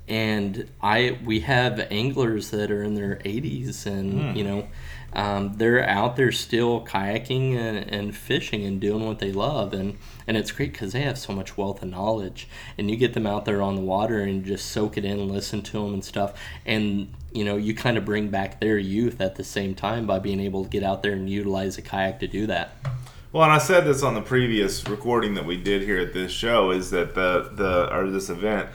[0.08, 4.68] And I, we have anglers that are in their 80s, and you know,
[5.14, 9.98] um, they're out there still kayaking and, and fishing and doing what they love, and
[10.28, 13.26] and it's great because they have so much wealth and knowledge, and you get them
[13.26, 16.06] out there on the water and just soak it in, and listen to them and
[16.06, 16.34] stuff,
[16.66, 20.18] and you know, you kind of bring back their youth at the same time by
[20.20, 22.72] being able to get out there and utilize a kayak to do that.
[23.32, 26.32] Well, and I said this on the previous recording that we did here at this
[26.32, 28.70] show is that the the or this event,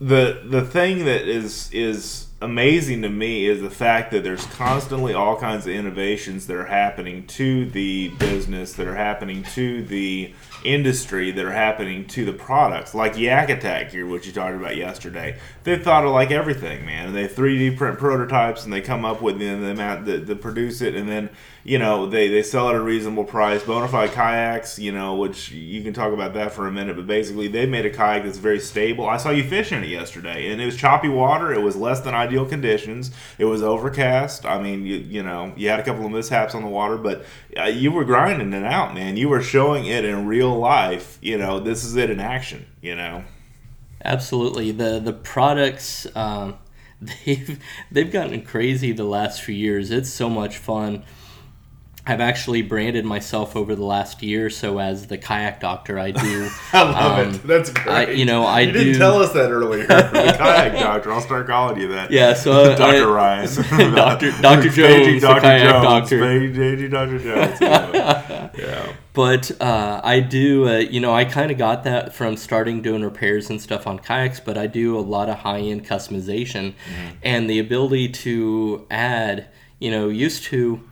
[0.00, 5.14] the the thing that is is amazing to me is the fact that there's constantly
[5.14, 10.32] all kinds of innovations that are happening to the business, that are happening to the
[10.64, 12.94] industry, that are happening to the products.
[12.94, 15.38] Like Yak Attack here, which you talked about yesterday.
[15.64, 17.12] They thought of like everything, man.
[17.12, 20.94] They 3D print prototypes and they come up with the amount that, that produce it,
[20.94, 21.30] and then
[21.64, 23.62] you know they, they sell at a reasonable price.
[23.62, 27.48] Bonafide kayaks, you know, which you can talk about that for a minute, but basically
[27.48, 29.08] they made a kayak that's very stable.
[29.08, 31.52] I saw you fishing it yesterday, and it was choppy water.
[31.52, 33.10] It was less than ideal conditions.
[33.38, 34.46] It was overcast.
[34.46, 37.24] I mean, you you know, you had a couple of mishaps on the water, but
[37.58, 39.16] uh, you were grinding it out, man.
[39.16, 41.18] You were showing it in real life.
[41.20, 42.66] You know, this is it in action.
[42.80, 43.24] You know.
[44.04, 46.58] Absolutely, the the products um,
[47.00, 49.90] they've they've gotten crazy the last few years.
[49.90, 51.04] It's so much fun.
[52.08, 55.98] I've actually branded myself over the last year or so as the kayak doctor.
[55.98, 56.48] I do.
[56.72, 57.42] I love um, it.
[57.46, 57.88] That's great.
[57.88, 59.86] I- you know, I you didn't do- tell us that earlier.
[59.86, 61.12] the kayak doctor.
[61.12, 62.12] I'll start calling you that.
[62.12, 63.10] Yeah, so I- Dr.
[63.10, 63.94] I- Ryan.
[63.94, 64.30] Dr.
[64.40, 64.70] Dr.
[64.70, 65.82] Paging Jones, the kayak Jones.
[65.84, 66.20] doctor.
[66.20, 67.18] Paging Dr.
[67.18, 67.60] Jones.
[67.60, 68.50] Yeah.
[68.56, 68.92] yeah.
[69.12, 73.02] But uh, I do, uh, you know, I kind of got that from starting doing
[73.02, 76.74] repairs and stuff on kayaks, but I do a lot of high end customization
[77.22, 79.48] and the ability to add,
[79.80, 80.82] you know, used to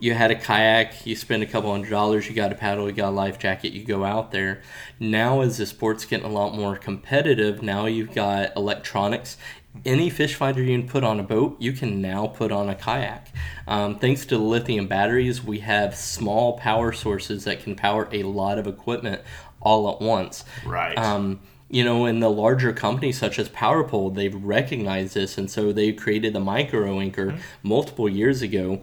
[0.00, 2.94] you had a kayak, you spend a couple hundred dollars, you got a paddle, you
[2.94, 4.62] got a life jacket, you go out there.
[4.98, 9.36] Now, as the sport's getting a lot more competitive, now you've got electronics.
[9.84, 12.74] Any fish finder you can put on a boat, you can now put on a
[12.74, 13.28] kayak.
[13.68, 18.22] Um, thanks to the lithium batteries, we have small power sources that can power a
[18.24, 19.20] lot of equipment
[19.60, 20.44] all at once.
[20.64, 20.96] Right.
[20.98, 25.72] Um, you know, in the larger companies such as PowerPole, they've recognized this, and so
[25.72, 28.80] they created the micro anchor multiple years ago.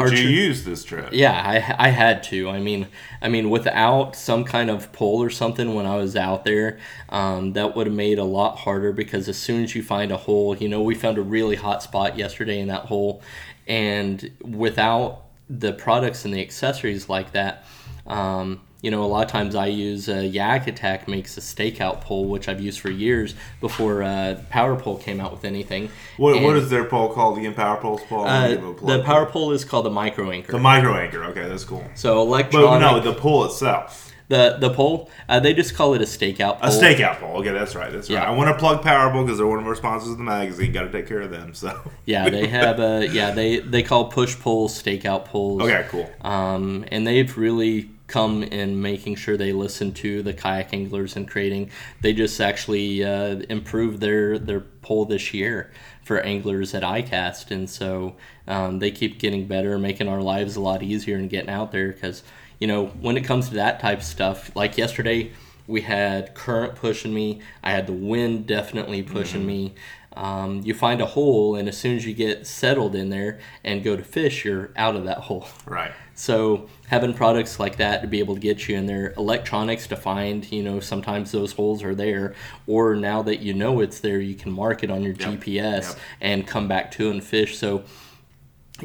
[0.00, 1.10] Archer- you use this trip?
[1.12, 2.48] Yeah, I, I had to.
[2.48, 2.88] I mean,
[3.20, 6.78] I mean, without some kind of pole or something when I was out there,
[7.08, 10.16] um, that would have made a lot harder because as soon as you find a
[10.16, 13.22] hole, you know, we found a really hot spot yesterday in that hole,
[13.66, 17.64] and without the products and the accessories like that,
[18.06, 22.00] um, you know, a lot of times I use uh, Yak Attack makes a stakeout
[22.02, 25.88] pole, which I've used for years before uh, Power Pole came out with anything.
[26.18, 27.38] What, what is their pole called?
[27.38, 28.26] The Empower Pole's pole?
[28.26, 29.04] uh, Give 'em a plug the.
[29.04, 30.52] Power Pole is called the micro anchor.
[30.52, 31.24] The micro anchor.
[31.24, 31.84] Okay, that's cool.
[31.94, 32.80] so But electronic.
[32.80, 34.08] no, the pole itself.
[34.28, 36.80] The the pole, uh, they just call it a stakeout A pole.
[36.80, 37.36] stakeout pole.
[37.40, 37.92] Okay, that's right.
[37.92, 38.16] That's right.
[38.22, 38.24] Yeah.
[38.24, 40.72] I want to plug Power Pole because they're one of our sponsors of the magazine.
[40.72, 41.52] Got to take care of them.
[41.54, 41.78] So.
[42.06, 45.60] Yeah, they have a yeah they they call push poles stakeout poles.
[45.62, 46.10] Okay, cool.
[46.22, 51.26] Um, and they've really come in making sure they listen to the kayak anglers and
[51.26, 51.70] creating.
[52.02, 55.72] They just actually uh, improved their their pole this year
[56.04, 60.60] for anglers at ICAST, and so um, they keep getting better, making our lives a
[60.60, 61.88] lot easier and getting out there.
[61.88, 62.22] Because
[62.58, 65.32] you know when it comes to that type of stuff, like yesterday.
[65.68, 67.40] We had current pushing me.
[67.62, 69.74] I had the wind definitely pushing me.
[70.14, 73.82] Um, you find a hole, and as soon as you get settled in there and
[73.82, 75.46] go to fish, you're out of that hole.
[75.64, 75.92] Right.
[76.22, 79.96] So having products like that to be able to get you in there, electronics to
[79.96, 82.36] find, you know, sometimes those holes are there,
[82.68, 85.40] or now that you know it's there, you can mark it on your Yep.
[85.40, 85.98] GPS Yep.
[86.20, 87.58] and come back to and fish.
[87.58, 87.82] So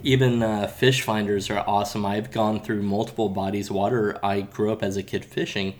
[0.01, 2.07] even uh, fish finders are awesome.
[2.07, 4.17] I've gone through multiple bodies of water.
[4.25, 5.75] I grew up as a kid fishing,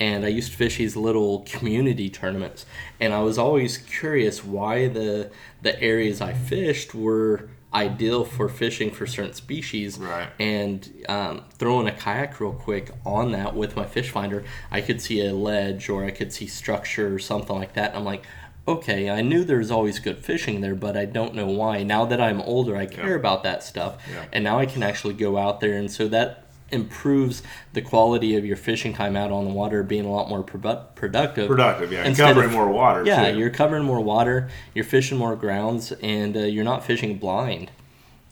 [0.00, 2.66] and I used to fish these little community tournaments.
[2.98, 5.30] And I was always curious why the
[5.62, 9.98] the areas I fished were ideal for fishing for certain species.
[9.98, 10.28] Right.
[10.40, 15.00] And um, throwing a kayak real quick on that with my fish finder, I could
[15.00, 17.90] see a ledge or I could see structure or something like that.
[17.90, 18.24] And I'm like,
[18.66, 21.84] okay, I knew there was always good fishing there, but I don't know why.
[21.84, 23.16] Now that I'm older, I care Yeah.
[23.16, 23.98] about that stuff.
[24.10, 24.24] Yeah.
[24.32, 25.76] And now I can actually go out there.
[25.78, 30.04] And so that improves the quality of your fishing time out on the water, being
[30.04, 31.46] a lot more produ- productive.
[31.48, 32.04] Productive, yeah.
[32.04, 33.04] Instead Covering of- more water.
[33.04, 33.38] Yeah, too.
[33.38, 37.70] you're covering more water, you're fishing more grounds, and uh, you're not fishing blind.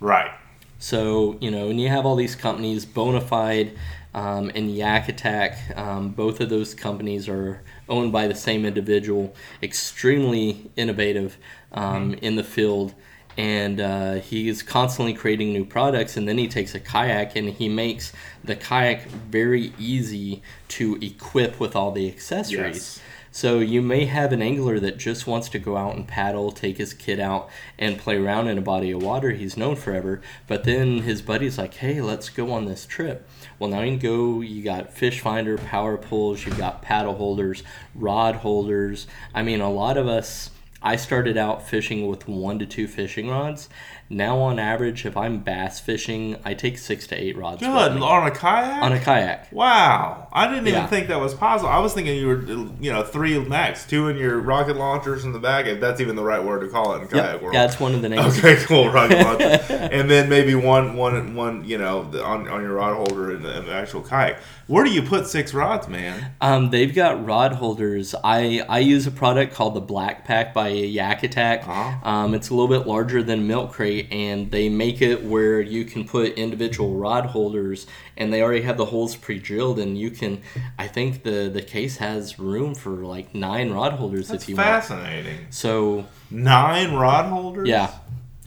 [0.00, 0.30] right.
[0.76, 3.74] So, you know, and you have all these companies, Bonafide
[4.12, 5.56] um, and Yak Attack.
[5.78, 11.38] Um, both of those companies are owned by the same individual, extremely innovative
[11.72, 12.92] um, in the field.
[13.36, 16.16] And uh, he is constantly creating new products.
[16.16, 21.58] And then he takes a kayak and he makes the kayak very easy to equip
[21.58, 22.76] with all the accessories.
[22.76, 23.00] Yes.
[23.34, 26.78] So you may have an angler that just wants to go out and paddle, take
[26.78, 30.22] his kid out and play around in a body of water he's known forever.
[30.46, 33.98] But then his buddy's like, "Hey, let's go on this trip." Well, now you can
[33.98, 34.40] go.
[34.40, 36.46] You got fish finder, power poles.
[36.46, 37.64] You've got paddle holders,
[37.96, 39.08] rod holders.
[39.34, 40.50] I mean, a lot of us.
[40.86, 43.70] I started out fishing with one to two fishing rods.
[44.10, 47.60] Now, on average, if I'm bass fishing, I take six to eight rods.
[47.60, 47.68] Good.
[47.70, 48.82] On a kayak?
[48.82, 49.50] on a kayak.
[49.50, 50.86] Wow, I didn't even Yeah.
[50.86, 51.70] think that was possible.
[51.70, 52.42] I was thinking you were,
[52.80, 56.16] you know, three max, two in your rocket launchers in the back, if that's even
[56.16, 57.42] the right word to call it in kayak Yep.
[57.42, 57.54] world.
[57.54, 58.38] Yeah, it's one of the names.
[58.38, 58.90] Okay, cool.
[58.90, 61.64] Rocket launcher, and then maybe one, one, one.
[61.64, 64.38] You know, on, on your rod holder in the, in the actual kayak.
[64.66, 66.32] Where do you put six rods, man?
[66.40, 68.14] Um, they've got rod holders.
[68.24, 71.68] I, I use a product called the BlackPak by Yak Attack.
[71.68, 72.08] Uh-huh.
[72.10, 75.84] Um, it's a little bit larger than Milk Crate, and they make it where you
[75.84, 80.42] can put individual rod holders, and they already have the holes pre-drilled, and you can.
[80.78, 84.56] I think the the case has room for like nine rod holders That's if you
[84.56, 84.66] want.
[84.68, 85.38] fascinating.
[85.50, 87.68] So Nine rod holders.
[87.68, 87.90] yeah,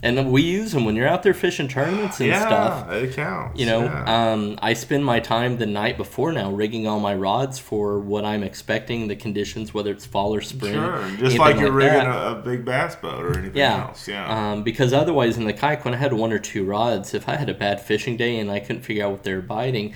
[0.04, 2.92] and we use them when you're out there fishing tournaments and yeah, stuff.
[2.92, 3.60] it counts.
[3.60, 4.32] You know, yeah.
[4.32, 8.24] um, I spend my time the night before now rigging all my rods for what
[8.24, 10.74] I'm expecting, the conditions, whether it's fall or spring.
[10.74, 12.08] Sure, just like you're rigging that.
[12.28, 13.88] a, a big bass boat or anything Yeah.
[13.88, 14.08] else.
[14.08, 14.52] Yeah.
[14.52, 17.36] Um, because otherwise, in the kayak, when I had one or two rods, if I
[17.36, 19.94] had a bad fishing day and I couldn't figure out what they were biting,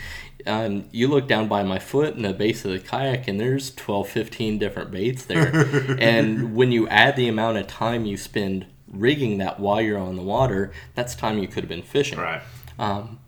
[0.48, 3.76] um, you look down by my foot in the base of the kayak and there's
[3.76, 5.52] 12, 15 different baits there.
[6.00, 10.16] and when you add the amount of time you spend rigging that while you're on
[10.16, 12.42] the water, that's time you could have been fishing right.
[12.78, 13.20] Um,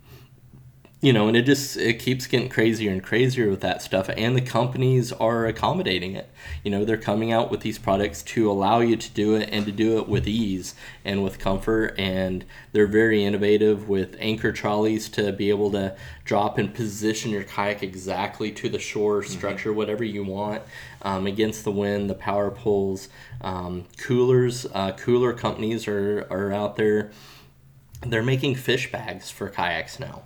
[1.03, 4.37] you know, and it just it keeps getting crazier and crazier with that stuff, and
[4.37, 6.29] the companies are accommodating it.
[6.63, 9.65] You know, they're coming out with these products to allow you to do it and
[9.65, 15.09] to do it with ease and with comfort, and they're very innovative with anchor trolleys
[15.09, 20.05] to be able to drop and position your kayak exactly to the shore structure, whatever
[20.05, 20.63] you want,
[21.01, 23.09] um, against the wind, the power poles,
[23.41, 24.65] um, coolers.
[24.73, 27.11] Uh, cooler companies are are out there.
[28.07, 30.23] They're making fish bags for kayaks now.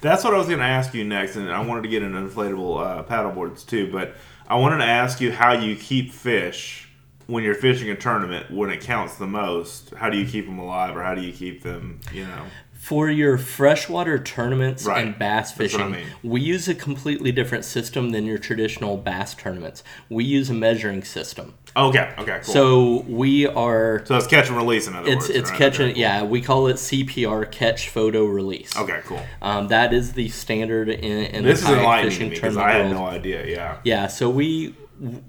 [0.00, 2.18] That's what I was going to ask you next, and I wanted to get into
[2.18, 3.90] inflatable uh, paddle boards too.
[3.90, 4.14] But
[4.48, 6.88] I wanted to ask you how you keep fish
[7.26, 9.90] when you're fishing a tournament when it counts the most.
[9.94, 12.00] How do you keep them alive, or how do you keep them?
[12.12, 12.44] You know.
[12.86, 15.04] For your freshwater tournaments Right.
[15.04, 16.04] and bass what I fishing, mean.
[16.22, 19.82] we use a completely different system than your traditional bass tournaments.
[20.08, 21.54] We use a measuring system.
[21.76, 22.12] Okay.
[22.16, 22.38] Okay.
[22.44, 22.54] Cool.
[22.54, 25.30] So we are So it's catch and release in other it's words.
[25.30, 25.58] it's right?
[25.58, 26.00] catching Okay, cool.
[26.00, 28.76] yeah, we call it CPR catch photo release.
[28.76, 29.00] Okay.
[29.04, 29.20] Cool.
[29.42, 32.54] Um, that is the standard in, in This the is kayak enlightening to fishing because
[32.54, 32.94] tournament I had world.
[32.94, 33.46] no idea.
[33.48, 33.78] Yeah.
[33.82, 34.76] Yeah, so we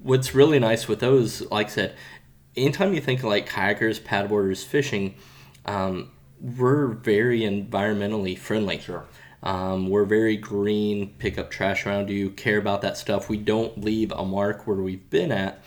[0.04, 1.94] what's really nice with those, like I said,
[2.56, 5.16] anytime you think of like kayakers, paddleboarders, fishing,
[5.66, 8.78] um, we're very environmentally friendly.
[8.80, 9.04] Sure.
[9.42, 13.28] Um, we're very green, pick up trash around you, care about that stuff.
[13.28, 15.62] We don't leave a mark where we've been at.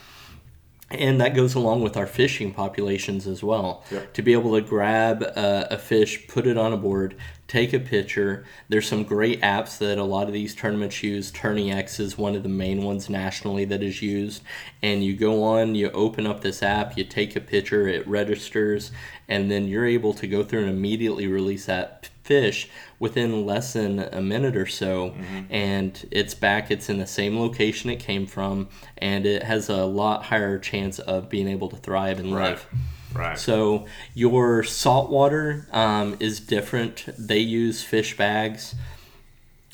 [0.90, 3.86] And that goes along with our fishing populations as well.
[3.92, 4.14] Yep.
[4.14, 7.16] To be able to grab a, a fish, put it on a board,
[7.52, 8.46] take a picture.
[8.70, 11.32] There's some great apps that a lot of these tournaments use.
[11.32, 14.42] Tourney X is one of the main ones nationally that is used.
[14.82, 18.94] And you go on, you open up this app, you take a picture, it registers,
[19.28, 24.00] and then you're able to go through and immediately release that fish within less than
[24.00, 25.42] a minute or so mm-hmm.
[25.50, 29.84] and it's back it's in the same location it came from and it has a
[29.86, 32.52] lot higher chance of being able to thrive and Right.
[32.52, 32.68] live
[33.14, 33.38] Right.
[33.38, 38.76] so your saltwater um, is different they use fish bags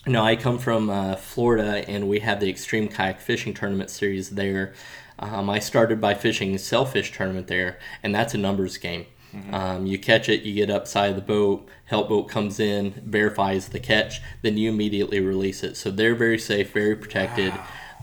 [0.08, 4.30] no, I come from uh, Florida, and we have the Extreme Kayak Fishing Tournament series
[4.30, 4.74] there.
[5.20, 9.06] Um, I started by fishing a sailfish tournament there, and that's a numbers game.
[9.52, 13.70] Um, you catch it, you get upside of the boat, help boat comes in, verifies
[13.70, 15.78] the catch, then you immediately release it.
[15.78, 17.54] So they're very safe, very protected.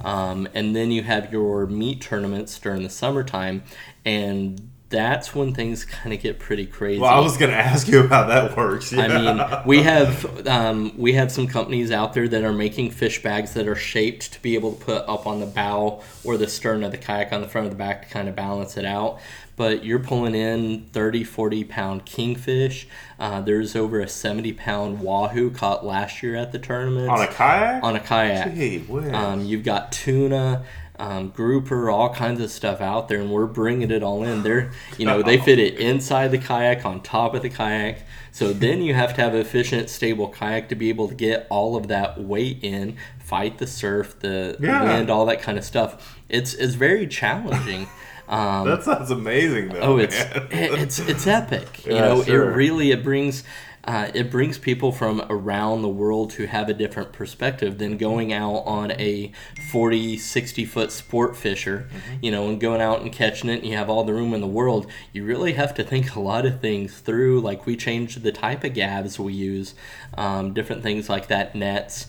[0.03, 3.64] Um, and then you have your meat tournaments during the summertime,
[4.05, 7.01] and that's when things kind of get pretty crazy.
[7.01, 8.92] well, I was going to ask you how that works.
[8.92, 13.23] I mean, we have um, we have some companies out there that are making fish
[13.23, 16.47] bags that are shaped to be able to put up on the bow or the
[16.47, 18.85] stern of the kayak on the front of the back to kind of balance it
[18.85, 19.20] out.
[19.57, 22.88] But you're pulling in 30, 40 pound kingfish.
[23.20, 27.29] Uh, there's over a 70 pound wahoo caught last year at the tournament on a
[27.29, 27.83] kayak.
[27.85, 28.55] on a kayak.
[28.55, 28.85] Gee.
[29.12, 30.64] Um, you've got tuna,
[30.99, 34.43] um, grouper, all kinds of stuff out there, and we're bringing it all in.
[34.43, 37.99] They're, you know, they fit it inside the kayak, on top of the kayak.
[38.33, 41.77] So then you have to have efficient, stable kayak to be able to get all
[41.77, 44.83] of that weight in, fight the surf, the Yeah.
[44.83, 46.19] wind, all that kind of stuff.
[46.29, 47.89] It's it's very challenging.
[48.27, 49.81] Um, that sounds amazing, though.
[49.81, 51.85] Oh, it's it- it's it's epic.
[51.85, 52.51] You Yeah, know, sure.
[52.53, 53.45] it really it brings
[53.87, 58.33] uh, it brings people from around the world who have a different perspective than going
[58.33, 59.31] out on a
[59.70, 62.25] 40 60 foot sport fisher Mm-hmm.
[62.25, 64.40] you know and going out and catching it and you have all the room in
[64.40, 64.87] the world.
[65.12, 67.40] You really have to think a lot of things through.
[67.40, 69.75] Like we changed the type of gaffs we use
[70.16, 72.07] um, different things like that nets.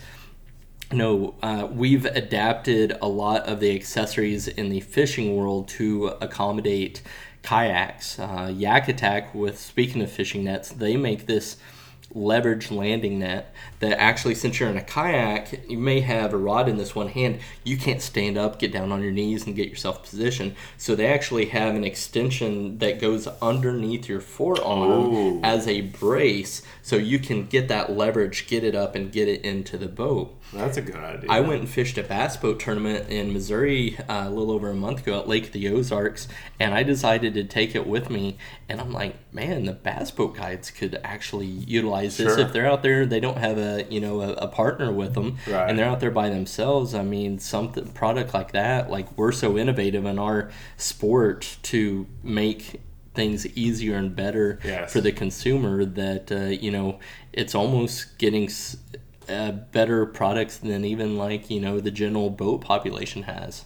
[0.91, 7.01] No, uh, we've adapted a lot of the accessories in the fishing world to accommodate
[7.45, 8.19] kayaks.
[8.19, 11.57] Uh, Yak Attack, with speaking of fishing nets, they make this
[12.13, 16.69] leverage landing net that actually, since you're in a kayak, you may have a rod
[16.69, 17.39] in this one hand.
[17.65, 20.55] You can't stand up, get down on your knees, and get yourself positioned.
[20.77, 24.63] So they actually have an extension that goes underneath your forearm
[25.15, 25.39] Oh.
[25.43, 29.41] as a brace, so you can get that leverage, get it up, and get it
[29.43, 30.39] into the boat.
[30.53, 31.29] That's a good idea.
[31.29, 34.75] I went and fished a bass boat tournament in Missouri uh, a little over a
[34.75, 36.27] month ago at Lake of the Ozarks,
[36.59, 38.37] and I decided to take it with me.
[38.69, 42.39] And I'm like, man, the bass boat guides could actually utilize this Sure.
[42.45, 43.05] if they're out there.
[43.05, 45.69] They don't have a you know a, a partner with them, Right.
[45.69, 46.95] and they're out there by themselves.
[46.95, 52.81] I mean, something product like that, like we're so innovative in our sport to make
[53.13, 54.91] things easier and better Yes.
[54.91, 56.99] for the consumer that uh, you know
[57.33, 58.49] it's almost getting
[59.29, 63.65] uh, better products than even like you know the general boat population has.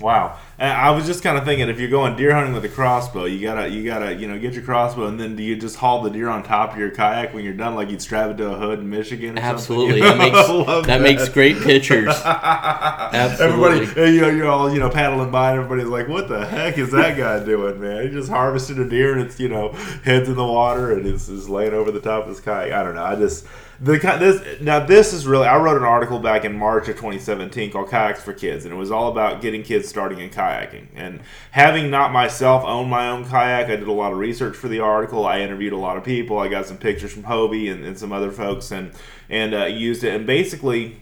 [0.00, 0.38] Wow.
[0.60, 3.40] I was just kind of thinking, if you're going deer hunting with a crossbow, you
[3.40, 6.10] gotta, you gotta, you know, get your crossbow, and then do you just haul the
[6.10, 8.56] deer on top of your kayak when you're done, like you'd strap it to a
[8.56, 9.38] hood in Michigan?
[9.38, 12.08] Absolutely, that makes love that makes great pictures.
[12.24, 13.86] Absolutely.
[13.86, 16.76] Everybody, you know, you're all, you know, paddling by, and everybody's like, "What the heck
[16.76, 18.02] is that guy doing, man?
[18.02, 19.72] He just harvested a deer, and it's, you know,
[20.02, 22.82] heads in the water, and it's, it's laying over the top of his kayak." I
[22.82, 23.04] don't know.
[23.04, 23.46] I just
[23.80, 25.46] the this now this is really.
[25.46, 28.76] I wrote an article back in March of 2017 called "Kayaks for Kids," and it
[28.76, 30.88] was all about getting kids starting in kayaking.
[30.94, 31.20] And
[31.50, 34.80] having not myself owned my own kayak, I did a lot of research for the
[34.80, 35.26] article.
[35.26, 36.38] I interviewed a lot of people.
[36.38, 38.92] I got some pictures from Hobie and, and some other folks, and
[39.28, 40.14] and uh, used it.
[40.14, 40.98] And basically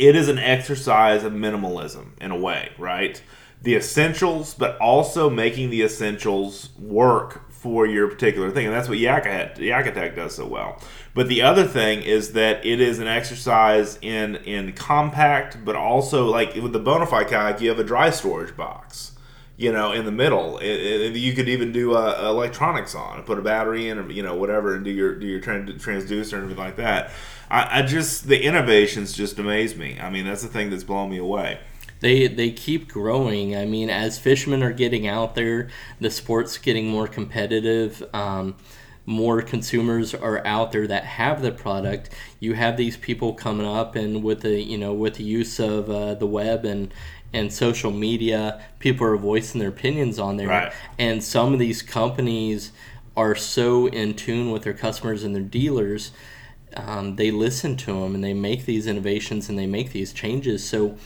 [0.00, 3.22] it is an exercise of minimalism in a way, right?
[3.62, 8.96] The essentials, but also making the essentials work for your particular thing, and that's what
[8.96, 10.80] Yak Attack does so well.
[11.12, 16.26] But the other thing is that it is an exercise in in compact, but also
[16.26, 19.12] like with the Bonafide kayak, you have a dry storage box
[19.60, 20.56] you know, in the middle.
[20.56, 24.22] It, it, you could even do uh, electronics on, put a battery in, or you
[24.22, 27.10] know, whatever, and do your do your transducer and everything like that.
[27.50, 30.00] I, I just the innovations just amaze me.
[30.00, 31.60] I mean, that's the thing that's blown me away.
[32.00, 33.56] They they keep growing.
[33.56, 35.68] I mean, as fishermen are getting out there,
[36.00, 38.02] the sport's getting more competitive.
[38.12, 38.56] Um,
[39.06, 42.10] more consumers are out there that have the product.
[42.38, 45.90] You have these people coming up, and with the you know with the use of
[45.90, 46.92] uh, the web and
[47.32, 50.48] and social media, people are voicing their opinions on there.
[50.48, 50.72] Right.
[50.98, 52.72] And some of these companies
[53.16, 56.10] are so in tune with their customers and their dealers
[56.76, 60.66] um, they listen to them and they make these innovations and they make these changes.
[60.66, 60.96] So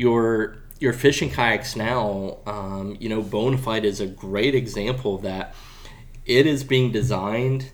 [0.00, 5.54] your your fishing kayaks now, um, you know, Bonafide is a great example of that.
[6.24, 7.70] It is being designed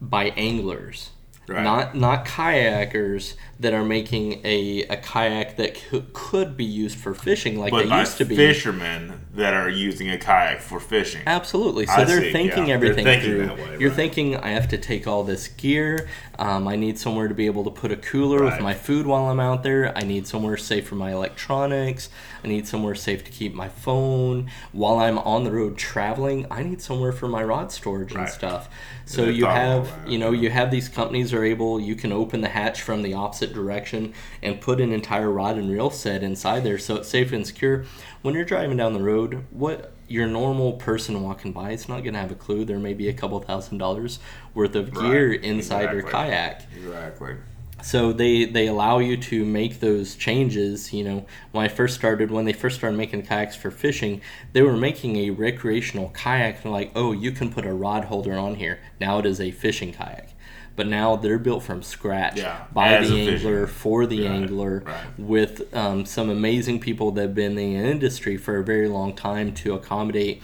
[0.00, 1.10] by anglers,
[1.48, 1.64] Right.
[1.64, 7.14] not not kayakers that are making a, a kayak that could, could be used for
[7.14, 8.36] fishing like But they used to be.
[8.36, 11.22] fishermen that are using a kayak for fishing.
[11.26, 11.86] Absolutely.
[11.86, 12.74] So I they're see, thinking yeah.
[12.74, 13.46] everything They're thinking through.
[13.46, 13.96] that way, You're right.
[13.96, 16.08] thinking I have to take all this gear.
[16.38, 18.52] Um, I need somewhere to be able to put a cooler Right.
[18.52, 19.96] with my food while I'm out there.
[19.96, 22.10] I need somewhere safe for my electronics.
[22.44, 26.46] I need somewhere safe to keep my phone while I'm on the road traveling.
[26.50, 28.68] I need somewhere for my rod storage and stuff.
[29.06, 31.80] So you thought of all have, you know, you have these companies are able.
[31.80, 35.70] You can open the hatch from the opposite direction and put an entire rod and
[35.70, 37.84] reel set inside there, so it's safe and secure.
[38.22, 42.14] When you're driving down the road, what your normal person walking by is not going
[42.14, 42.64] to have a clue.
[42.64, 44.18] There may be a couple thousand dollars
[44.54, 46.62] worth of gear Right, inside your kayak.
[46.76, 47.36] Exactly.
[47.82, 50.92] So they they allow you to make those changes.
[50.92, 54.22] You know, when I first started, when they first started making kayaks for fishing,
[54.52, 56.64] they were making a recreational kayak.
[56.64, 58.80] And like, oh, you can put a rod holder on here.
[59.00, 60.30] Now it is a fishing kayak.
[60.76, 65.18] But now they're built from scratch Yeah, by the angler for the Right, angler right.
[65.18, 69.14] with um, some amazing people that have been in the industry for a very long
[69.14, 70.42] time to accommodate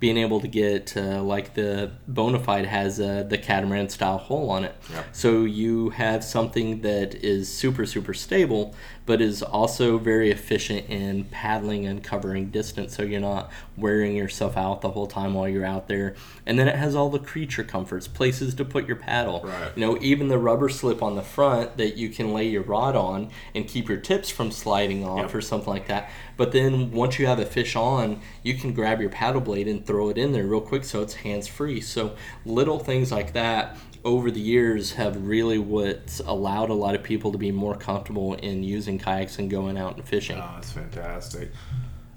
[0.00, 4.64] being able to get uh, like the Bonafide has uh, the catamaran style hull on
[4.64, 4.74] it.
[4.92, 5.04] Yep.
[5.12, 8.74] So you have something that is super super stable,
[9.06, 12.96] but is also very efficient in paddling and covering distance.
[12.96, 16.14] So you're not wearing yourself out the whole time while you're out there.
[16.46, 19.42] And then it has all the creature comforts, places to put your paddle.
[19.44, 19.72] Right.
[19.76, 22.96] You know, even the rubber slip on the front that you can lay your rod
[22.96, 25.34] on and keep your tips from sliding off Yep.
[25.34, 26.10] or something like that.
[26.36, 29.86] But then once you have a fish on, you can grab your paddle blade and
[29.86, 31.80] throw it in there real quick so it's hands free.
[31.80, 37.02] So little things like that over the years have really what allowed a lot of
[37.02, 40.36] people to be more comfortable in using kayaks and going out and fishing.
[40.36, 41.50] Oh, that's fantastic.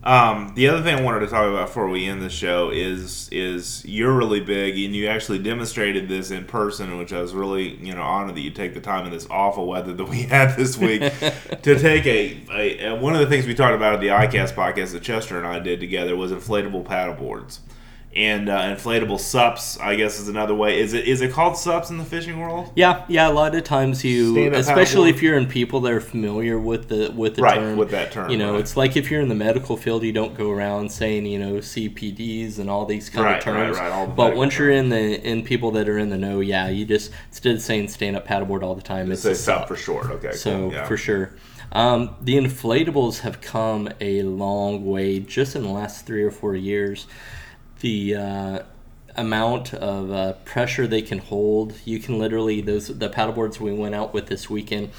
[0.04, 3.28] Um, the other thing I wanted to talk about before we end the show is
[3.32, 7.76] is you're really big and you actually demonstrated this in person, which I was really
[7.84, 10.56] you know honored that you take the time in this awful weather that we had
[10.56, 11.02] this week
[11.62, 14.54] to take a, a, a one of the things we talked about at the ICAST
[14.54, 17.60] podcast that Chester and I did together was inflatable paddle boards.
[18.18, 20.80] And uh, inflatable sups, I guess, is another way.
[20.80, 22.72] Is it is it called sups in the fishing world?
[22.76, 23.30] Yeah, yeah.
[23.30, 26.90] A lot of times you, Stand-up especially if you're in people that are familiar with
[26.90, 28.60] the with the Right, term, with that term, You know, right.
[28.62, 31.62] it's like if you're in the medical field, you don't go around saying you know
[31.62, 33.78] CPDs and all these kind Right, of terms.
[33.78, 36.10] right, right, all the but medical once you're in the in people that are in
[36.10, 39.22] the know, yeah, you just instead of saying stand up paddleboard all the time, it's
[39.22, 39.68] Say a sup sup.
[39.68, 40.08] for short.
[40.10, 40.88] Okay, So cool, yeah.
[40.88, 41.34] for sure.
[41.72, 46.56] Um, the inflatables have come a long way just in the last three or four
[46.56, 47.06] years.
[47.82, 48.60] The uh,
[49.16, 53.96] amount of uh, pressure they can hold, you can literally those the paddleboards we went
[53.96, 54.90] out with this weekend.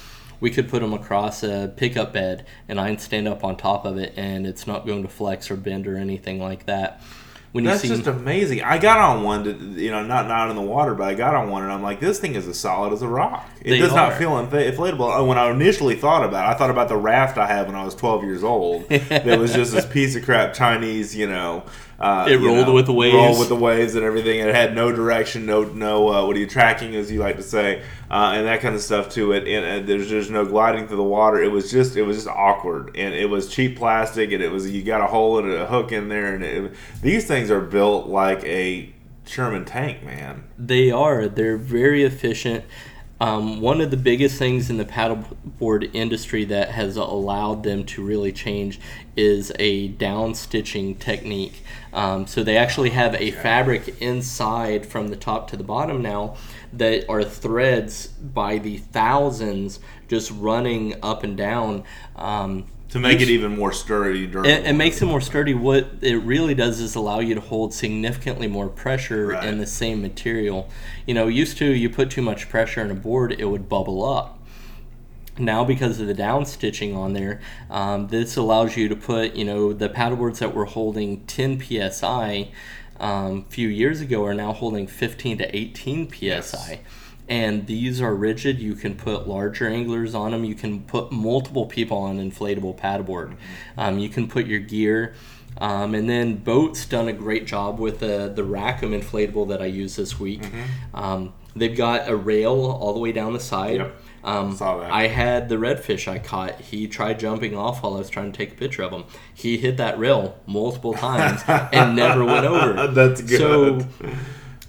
[0.41, 3.83] We could put them across a pickup bed, and I can stand up on top
[3.85, 7.01] of it, and it's not going to flex or bend or anything like that.
[7.51, 8.61] when That's you see just amazing.
[8.63, 11.35] I got on one, to, you know, not not in the water, but I got
[11.35, 13.49] on one, and I'm like, this thing is as solid as a rock.
[13.61, 15.19] It does not feel infl- inflatable.
[15.19, 17.75] Uh, When I initially thought about it, I thought about the raft I had when
[17.75, 18.87] I was 12 years old.
[18.89, 21.65] that was just this piece of crap Chinese, you know.
[21.99, 23.13] Uh, It rolled know, with the waves.
[23.13, 24.39] Rolled with the waves and everything.
[24.39, 27.35] And it had no direction, no no uh, what are you tracking, as you like
[27.35, 29.47] to say, uh, and that kind of stuff to it.
[29.47, 31.41] And, and there's just no gliding through the water.
[31.43, 34.69] It was just it was just awkward, and it was cheap plastic, and it was
[34.71, 38.07] you got a hole and a hook in there, and it, these things are built
[38.07, 38.93] like a
[39.25, 40.45] Sherman tank, man.
[40.57, 41.27] They are.
[41.27, 42.65] They're very efficient.
[43.21, 48.03] Um, one of the biggest things in the paddleboard industry that has allowed them to
[48.03, 48.79] really change
[49.17, 51.63] is a down stitching technique.
[51.91, 56.37] Um, so they actually have a fabric inside from the top to the bottom now
[56.71, 61.83] that are threads by the thousands just running up and down.
[62.15, 65.53] Um, To make it even more sturdy, it, it makes it more sturdy.
[65.53, 69.43] What it really does is allow you to hold significantly more pressure Right.
[69.43, 70.67] in the same material.
[71.05, 74.03] You know, used to you put too much pressure in a board, it would bubble
[74.03, 74.39] up.
[75.37, 79.45] Now, because of the down stitching on there, um, this allows you to put, you
[79.45, 82.49] know, the paddleboards that were holding 10 psi
[82.99, 86.79] um, a few years ago are now holding 15 to 18 psi.
[87.29, 88.59] And these are rigid.
[88.59, 90.43] You can put larger anglers on them.
[90.43, 93.37] You can put multiple people on an inflatable paddleboard.
[93.77, 95.13] Um, you can put your gear.
[95.59, 99.65] Um, and then BOTE's done a great job with the, the Rackham inflatable that I
[99.65, 100.41] used this week.
[100.93, 103.77] Um, they've got a rail all the way down the side.
[103.77, 104.01] Yep.
[104.23, 104.91] Um, Saw that.
[104.91, 106.59] I had the redfish I caught.
[106.59, 109.05] He tried jumping off while I was trying to take a picture of him.
[109.33, 112.87] He hit that rail multiple times and never went over.
[112.87, 113.39] That's good.
[113.39, 113.87] So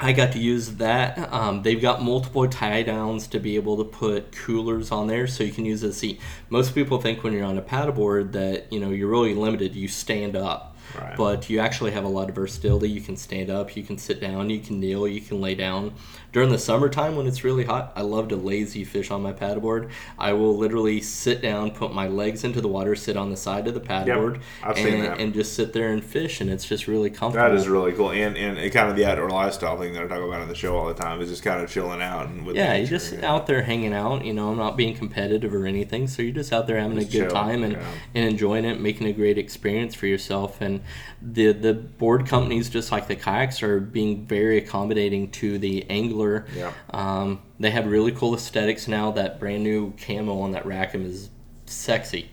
[0.00, 1.32] I got to use that.
[1.32, 5.44] Um, they've got multiple tie downs to be able to put coolers on there, so
[5.44, 6.20] you can use a seat.
[6.48, 9.76] Most people think when you're on a paddleboard that you know you're really limited.
[9.76, 10.76] You stand up.
[10.98, 11.16] Right.
[11.16, 12.90] But you actually have a lot of versatility.
[12.90, 15.92] You can stand up, you can sit down, you can kneel, you can lay down.
[16.32, 19.90] During the summertime when it's really hot, I love to lazy fish on my paddleboard.
[20.18, 23.66] I will literally sit down, put my legs into the water, sit on the side
[23.66, 24.40] of the paddleboard,
[24.76, 27.48] seen and, and just sit there and fish, and it's just really comfortable.
[27.48, 30.06] That is really cool, and and it kind of the outdoor lifestyle thing that I
[30.06, 32.46] talk about in the show all the time is just kind of chilling out and
[32.46, 33.28] with Yeah, you're just you know.
[33.28, 34.24] out there hanging out.
[34.24, 36.06] You know, I'm not being competitive or anything.
[36.06, 37.84] So you're just out there having Just a good chill, time and, yeah.
[38.14, 40.60] and enjoying it, making a great experience for yourself.
[40.60, 40.82] And
[41.20, 46.19] the the board companies, just like the kayaks, are being very accommodating to the angler.
[46.54, 46.72] Yeah.
[46.90, 49.10] Um, they have really cool aesthetics now.
[49.10, 51.30] That brand new camo on that Rackham is
[51.66, 52.30] sexy.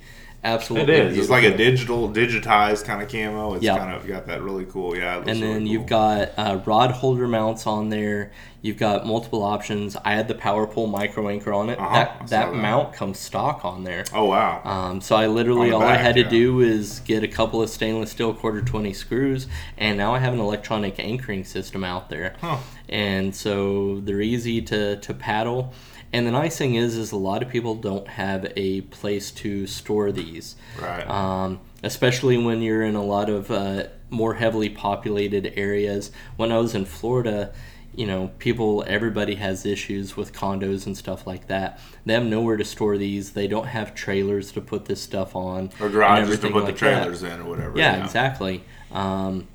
[0.47, 0.93] It Absolutely.
[0.95, 1.17] is.
[1.17, 3.53] It's like a digital, digitized kind of camo.
[3.55, 3.77] It's Yeah.
[3.77, 4.95] kind of got that really cool.
[4.95, 5.15] Yeah.
[5.15, 8.31] it looks And then really you've got uh, rod holder mounts on there.
[8.61, 9.95] You've got multiple options.
[10.03, 11.79] I had the power pole micro anchor on it.
[11.79, 12.53] Uh-huh, That that that.
[12.55, 14.03] mount comes stock on there.
[14.13, 14.61] Oh wow.
[14.63, 16.29] Um, so I literally all I back, had to yeah.
[16.29, 20.33] do is get a couple of stainless steel quarter twenty screws, and now I have
[20.33, 22.35] an electronic anchoring system out there.
[22.41, 22.57] Huh.
[22.89, 25.73] And so they're easy to, to paddle.
[26.13, 29.67] And the nice thing is, is a lot of people don't have a place to
[29.67, 31.07] store these Right.
[31.09, 36.11] um, especially when you're in a lot of uh, more heavily populated areas.
[36.37, 37.51] When I was in Florida,
[37.93, 41.79] you know, people, everybody has issues with condos and stuff like that.
[42.05, 43.31] They have nowhere to store these.
[43.33, 45.71] They don't have trailers to put this stuff on.
[45.79, 46.77] or garages to put like the that.
[47.01, 47.77] trailers in or whatever.
[47.77, 48.63] Yeah, exactly.
[48.91, 49.47] Um,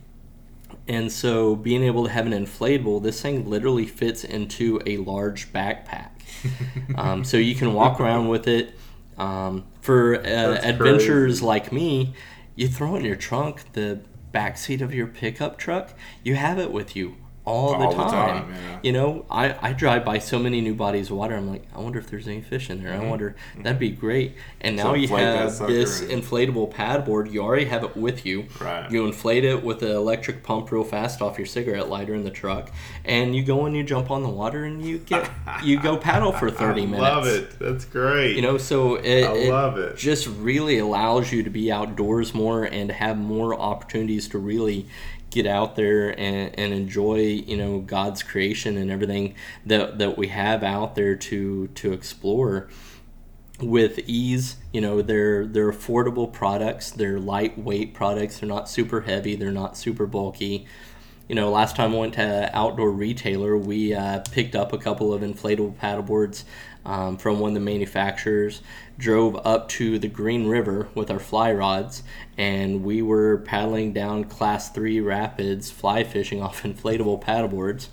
[0.89, 5.53] and so being able to have an inflatable, this thing literally fits into a large
[5.53, 6.11] backpack.
[6.97, 8.74] Um, so you can walk around with it.
[9.18, 11.45] Um, for uh, adventurers crazy.
[11.45, 12.14] like me,
[12.57, 14.01] you throw it in your trunk, the
[14.32, 18.05] back seat of your pickup truck, you have it with you all, All the the
[18.05, 18.45] time.
[18.45, 18.78] time, yeah.
[18.84, 21.34] You know, I, I drive by so many new bodies of water.
[21.34, 22.93] I'm like, I wonder if there's any fish in there.
[22.93, 24.36] I wonder that'd be great.
[24.61, 24.82] And Mm-hmm.
[24.86, 27.28] So now you have this and- inflatable pad board.
[27.30, 28.47] You already have it with you.
[28.61, 28.88] Right.
[28.90, 32.30] You inflate it with an electric pump real fast off your cigarette lighter in the
[32.30, 32.70] truck,
[33.05, 35.28] and you go and you jump on the water and you get
[35.64, 37.03] you go paddle for thirty I minutes.
[37.03, 37.59] love it.
[37.59, 38.36] That's great.
[38.36, 39.97] You know, so it, I love it.
[39.97, 44.86] just really allows you to be outdoors more and have more opportunities to really
[45.33, 49.35] get out there and, and enjoy, you know, God's creation and everything
[49.66, 52.68] that, that we have out there to to explore
[53.59, 54.57] with ease.
[54.72, 56.91] You know, they're they're affordable products.
[56.91, 58.39] They're lightweight products.
[58.39, 59.35] They're not super heavy.
[59.35, 60.66] They're not super bulky.
[61.28, 65.14] You know, last time I went to outdoor retailer, we uh, picked up a couple
[65.14, 66.45] of inflatable paddleboards
[66.85, 68.62] um, from one of the manufacturers.
[68.99, 72.03] Drove up to the Green River with our fly rods,
[72.39, 77.89] and we were paddling down Class Three rapids, fly fishing off inflatable paddleboards.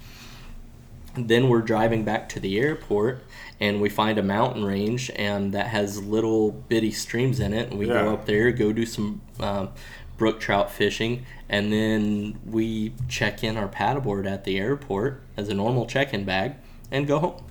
[1.16, 3.24] Then we're driving back to the airport
[3.60, 7.72] and we find a mountain range and that has little bitty streams in it.
[7.72, 8.04] And we Yeah.
[8.04, 9.70] go up there, go do some um,
[10.18, 15.54] brook trout fishing, and then we check in our paddleboard at the airport as a
[15.56, 16.54] normal check-in bag
[16.92, 17.44] and go home.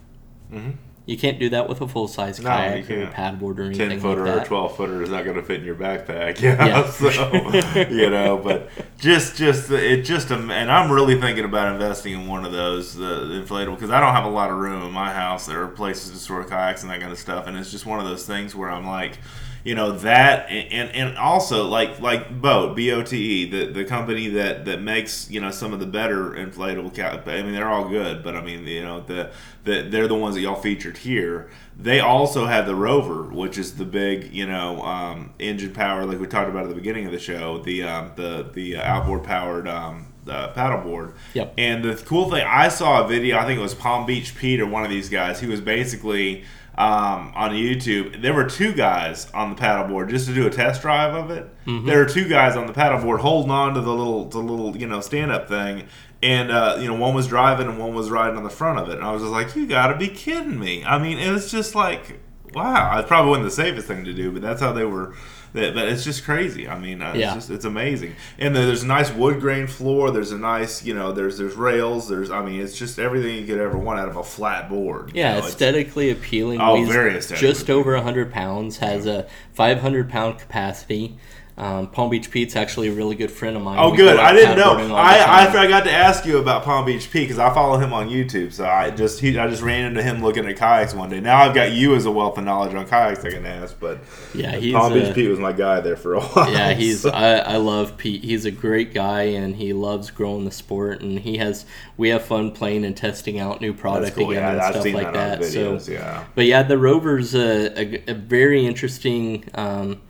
[0.52, 0.72] Mhm.
[1.08, 4.26] You can't do that with a full-size No, kayak or paddleboard or anything ten footer
[4.26, 6.38] like or twelve footer is not going to fit in your backpack.
[6.42, 6.66] You know?
[6.66, 6.90] Yeah.
[6.90, 12.26] so you know, but just just it just and I'm really thinking about investing in
[12.26, 14.92] one of those the, the inflatable because I don't have a lot of room in
[14.92, 15.46] my house.
[15.46, 18.00] There are places to store kayaks and that kind of stuff, and it's just one
[18.00, 19.18] of those things where I'm like.
[19.64, 23.84] You know that, and, and, also like like Boat B O T E the the
[23.84, 26.94] company that that makes you know some of the better inflatable.
[26.94, 29.30] Ca- I mean they're all good, but I mean you know the,
[29.64, 31.50] the they're the ones that y'all featured here.
[31.76, 36.18] They also have the Rover, which is the big, you know, um, engine power, like
[36.18, 37.58] we talked about at the beginning of the show.
[37.58, 41.14] The um, the the outboard powered um, uh, paddleboard.
[41.34, 41.54] Yep.
[41.58, 43.38] And the cool thing, I saw a video.
[43.38, 45.40] I think it was Palm Beach Pete or one of these guys.
[45.40, 46.44] He was basically
[46.78, 48.22] um, on YouTube.
[48.22, 51.50] There were two guys on the paddleboard just to do a test drive of it.
[51.86, 54.86] There were two guys on the paddleboard holding on to the little the little you
[54.86, 55.88] know stand up thing.
[56.22, 58.88] And uh, you know, one was driving and one was riding on the front of
[58.88, 61.30] it, and I was just like, "You got to be kidding me!" I mean, it
[61.30, 62.20] was just like,
[62.54, 62.98] wow.
[62.98, 65.14] It probably wasn't the safest thing to do, but that's how they were.
[65.54, 66.68] That, but it's just crazy.
[66.68, 67.26] I mean, uh, Yeah.
[67.28, 68.14] it's just it's amazing.
[68.38, 70.10] And there's a nice wood grain floor.
[70.10, 72.08] There's a nice, you know, there's there's rails.
[72.08, 75.12] There's I mean, it's just everything you could ever want out of a flat board.
[75.14, 76.60] you Yeah, know, it's- aesthetically appealing.
[76.60, 81.16] Oh, very aesthetically Just over 100 pounds, has a 500 pound capacity.
[81.58, 83.78] Um, Palm Beach Pete's actually a really good friend of mine.
[83.80, 84.16] Oh, We good.
[84.16, 84.94] go I didn't know.
[84.94, 88.08] I, I forgot to ask you about Palm Beach Pete because I follow him on
[88.08, 88.52] YouTube.
[88.52, 91.18] So I just he, I just ran into him looking at kayaks one day.
[91.18, 93.76] Now I've got you as a wealth of knowledge on kayaks I can ask.
[93.80, 93.98] But
[94.34, 96.52] Yeah, he's Palm Beach a- Pete was my guy there for a while.
[96.52, 97.00] yeah, he's.
[97.00, 98.22] so- I, I love Pete.
[98.22, 101.00] He's a great guy, and he loves growing the sport.
[101.00, 101.66] And he has.
[101.96, 104.30] We have fun playing and testing out new product cool.
[104.30, 105.40] again Yeah, and I've stuff like that, that.
[105.40, 105.80] videos.
[105.86, 106.24] So, yeah.
[106.36, 110.00] but yeah, the Rover's a, a, a very interesting um,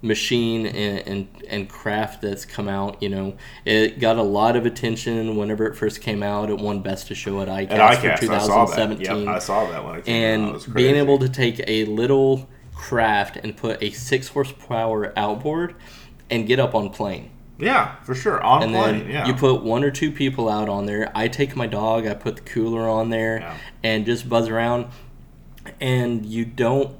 [0.00, 3.02] machine and, and and craft that's come out.
[3.02, 6.50] You know, it got a lot of attention whenever it first came out.
[6.50, 8.76] It won Best of Show at ICAST, At for ICAST, I saw that.
[8.76, 10.64] 2017 Yep, I saw that when it came out.
[10.66, 15.74] And being able to take a little craft and put a six horsepower outboard
[16.30, 17.30] and get up on plane.
[17.58, 18.98] yeah, for sure on And plane.
[19.00, 21.10] then yeah, you put one or two people out on there.
[21.12, 23.56] I take my dog, I put the cooler on there Yeah.
[23.82, 24.86] and just buzz around.
[25.80, 26.94] And you don't,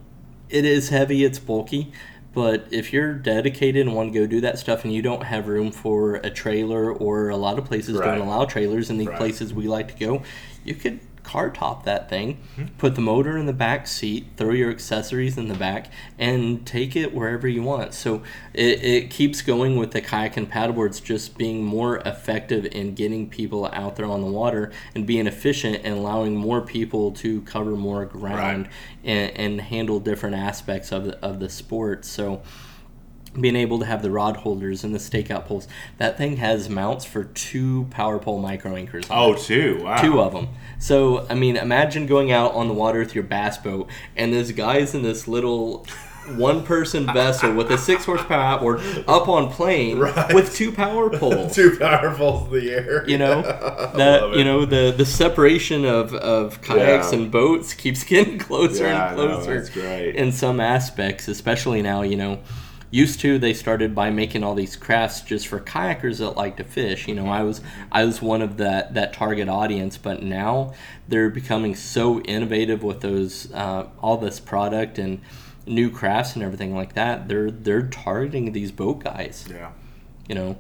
[0.49, 1.93] it is heavy, it's bulky.
[2.35, 5.49] But if you're dedicated and want to go do that stuff and you don't have
[5.49, 8.05] room for a trailer or a lot of places Right.
[8.17, 9.17] don't allow trailers in the Right.
[9.17, 10.23] places we like to go,
[10.65, 12.65] you could car top that thing, Hmm.
[12.79, 16.97] put the motor in the back seat, throw your accessories in the back, and take
[16.97, 17.93] it wherever you want.
[17.93, 18.23] So
[18.55, 23.29] it, it keeps going with the kayak and paddleboards just being more effective in getting
[23.29, 27.73] people out there on the water and being efficient and allowing more people to cover
[27.77, 28.69] more ground
[29.05, 32.05] and, and handle different aspects of the, of the sport.
[32.05, 32.41] So
[33.41, 35.69] being able to have the rod holders and the stakeout poles,
[35.99, 39.05] that thing has mounts for two power pole micro anchors.
[39.11, 40.49] oh it two wow two of them.
[40.79, 44.53] So I mean, imagine going out on the water with your bass boat, and this
[44.53, 45.87] guy's in this little
[46.37, 50.35] one-person vessel with a six horsepower outboard up on plane Right.
[50.35, 51.55] with two power poles.
[51.57, 53.09] two power poles in the air.
[53.09, 53.41] You know
[53.97, 57.19] that you know the the separation of of kayaks Yeah.
[57.21, 60.17] and boats keeps getting closer Yeah, and closer that's great.
[60.17, 62.03] in some aspects, especially now.
[62.03, 62.39] You know,
[62.91, 66.65] used to they started by making all these crafts just for kayakers that like to
[66.65, 67.07] fish.
[67.09, 67.61] You know, I was
[67.93, 70.75] I was one of that that target audience, but now
[71.07, 75.21] they're becoming so innovative with those uh, all this product and
[75.67, 77.29] new crafts and everything like that.
[77.29, 79.45] They're they're targeting these boat guys.
[79.51, 79.73] yeah.
[80.29, 80.57] You know.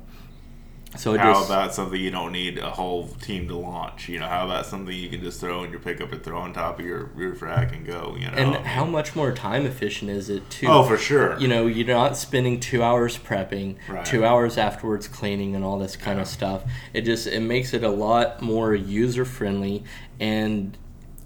[0.96, 4.08] So How just about something you don't need a whole team to launch?
[4.08, 6.54] You know, how about something you can just throw in your pickup and throw on
[6.54, 8.16] top of your roof rack and go?
[8.18, 10.66] You know, and how much more time efficient is it too?
[10.66, 11.38] Oh, for sure.
[11.38, 14.04] you know you're not spending two hours prepping Right.
[14.04, 16.64] two hours afterwards cleaning and all this kind of stuff
[16.94, 19.84] it just it makes it a lot more user friendly
[20.18, 20.76] and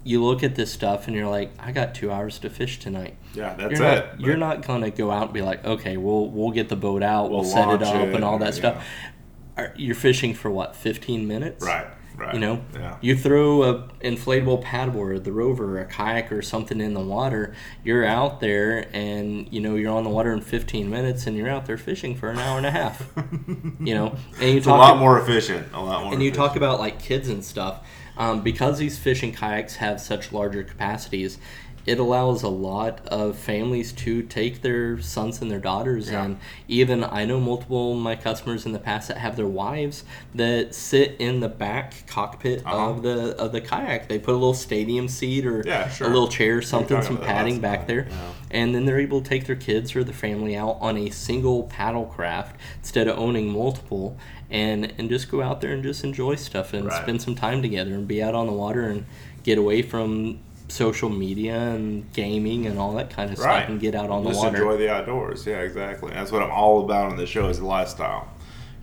[0.05, 3.15] you look at this stuff and you're like i got two hours to fish tonight
[3.33, 3.95] yeah, that's you're it.
[4.05, 7.01] not, you're not gonna go out and be like okay we'll we'll get the boat
[7.01, 8.59] out we'll, We'll set it up it, and all that yeah.
[8.59, 8.85] stuff
[9.57, 11.85] Are- you're fishing for what 15 minutes right,
[12.17, 12.33] right.
[12.33, 12.97] you know, yeah.
[13.01, 17.53] you throw a inflatable paddleboard, the rover, a kayak, or something in the water.
[17.83, 21.49] You're out there, and you know you're on the water in 15 minutes, and you're
[21.49, 23.11] out there fishing for an hour and a half.
[23.79, 25.67] you know, and you It's a talk lot more efficient.
[25.73, 26.13] A lot more.
[26.13, 27.85] and you talk about like kids and stuff
[28.17, 31.37] um, because these fishing kayaks have such larger capacities
[31.85, 36.23] it allows a lot of families to take their sons and their daughters Yeah.
[36.23, 40.03] and even i know multiple of my customers in the past that have their wives
[40.33, 42.89] that sit in the back cockpit Uh-huh.
[42.91, 46.07] of the of the kayak they put a little stadium seat or Yeah, sure.
[46.07, 48.31] a little chair or something some padding back there yeah.
[48.51, 51.63] and then they're able to take their kids or the family out on a single
[51.63, 54.15] paddle craft instead of owning multiple
[54.49, 57.01] and and just go out there and just enjoy stuff and Right.
[57.01, 59.05] spend some time together and be out on the water and
[59.43, 60.39] get away from
[60.73, 63.57] social media and gaming and all that kind of Right.
[63.59, 64.57] stuff and get out on Just the water.
[64.57, 65.45] enjoy the outdoors.
[65.45, 66.11] Yeah, exactly.
[66.11, 68.27] That's what I'm all about on the show is lifestyle.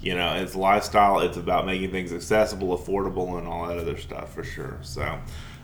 [0.01, 1.21] You know, it's lifestyle.
[1.21, 4.79] It's about making things accessible, affordable, and all that other stuff for sure.
[4.81, 5.19] So,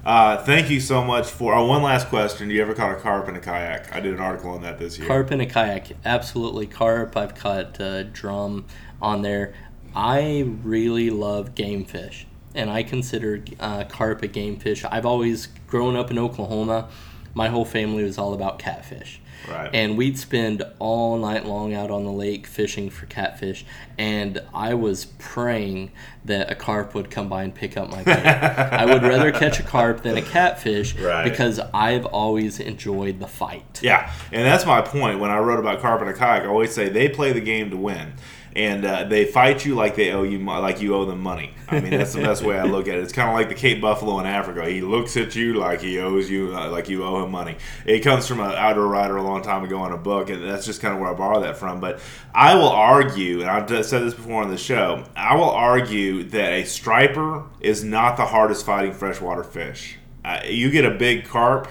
[0.04, 1.54] uh, thank you so much for.
[1.54, 3.94] Oh, one last question: Do you ever caught a carp in a kayak?
[3.96, 5.08] I did an article on that this year.
[5.08, 7.16] Carp in a kayak, absolutely carp.
[7.16, 8.66] I've caught uh, drum
[9.00, 9.54] on there.
[9.94, 14.84] I really love game fish, and I consider uh, carp a game fish.
[14.84, 16.88] I've always grown up in Oklahoma.
[17.34, 19.20] My whole family was all about catfish.
[19.48, 19.70] Right.
[19.72, 23.64] And we'd spend all night long out on the lake fishing for catfish.
[23.96, 25.92] And I was praying
[26.24, 28.16] that a carp would come by and pick up my bait.
[28.26, 31.22] I would rather catch a carp than a catfish Right.
[31.30, 33.80] because I've always enjoyed the fight.
[33.82, 35.20] Yeah, and that's my point.
[35.20, 37.70] When I wrote about carp in a kayak, I always say they play the game
[37.70, 38.14] to win,
[38.56, 41.52] and uh, they fight you like they owe you, mo- like you owe them money.
[41.68, 43.02] I mean, that's the best way I look at it.
[43.02, 44.66] It's kind of like the Cape Buffalo in Africa.
[44.66, 47.56] He looks at you like he owes you, uh, like you owe him money.
[47.84, 50.64] It comes from an outdoor writer a long time ago in a book, and that's
[50.64, 51.80] just kind of where I borrow that from.
[51.80, 52.00] But
[52.34, 56.52] I will argue, and I've said this before on the show, I will argue that
[56.52, 59.98] a striper is not the hardest fighting freshwater fish.
[60.24, 61.68] Uh, you get a big carp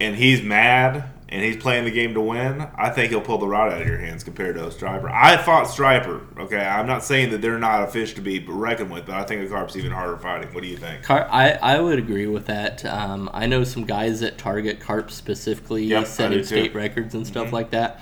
[0.00, 3.46] and he's mad and he's playing the game to win, I think he'll pull the
[3.46, 5.10] rod out of your hands compared to a striper.
[5.10, 6.22] I fought striper.
[6.38, 9.24] Okay, I'm not saying that they're not a fish to be reckoned with, but I
[9.24, 10.52] think a carp's even harder fighting.
[10.54, 11.08] What do you think?
[11.10, 12.84] I, I would agree with that.
[12.86, 17.30] Um, I know some guys that target carp specifically, Yep, setting state records and Mm-hmm.
[17.32, 18.00] stuff like that.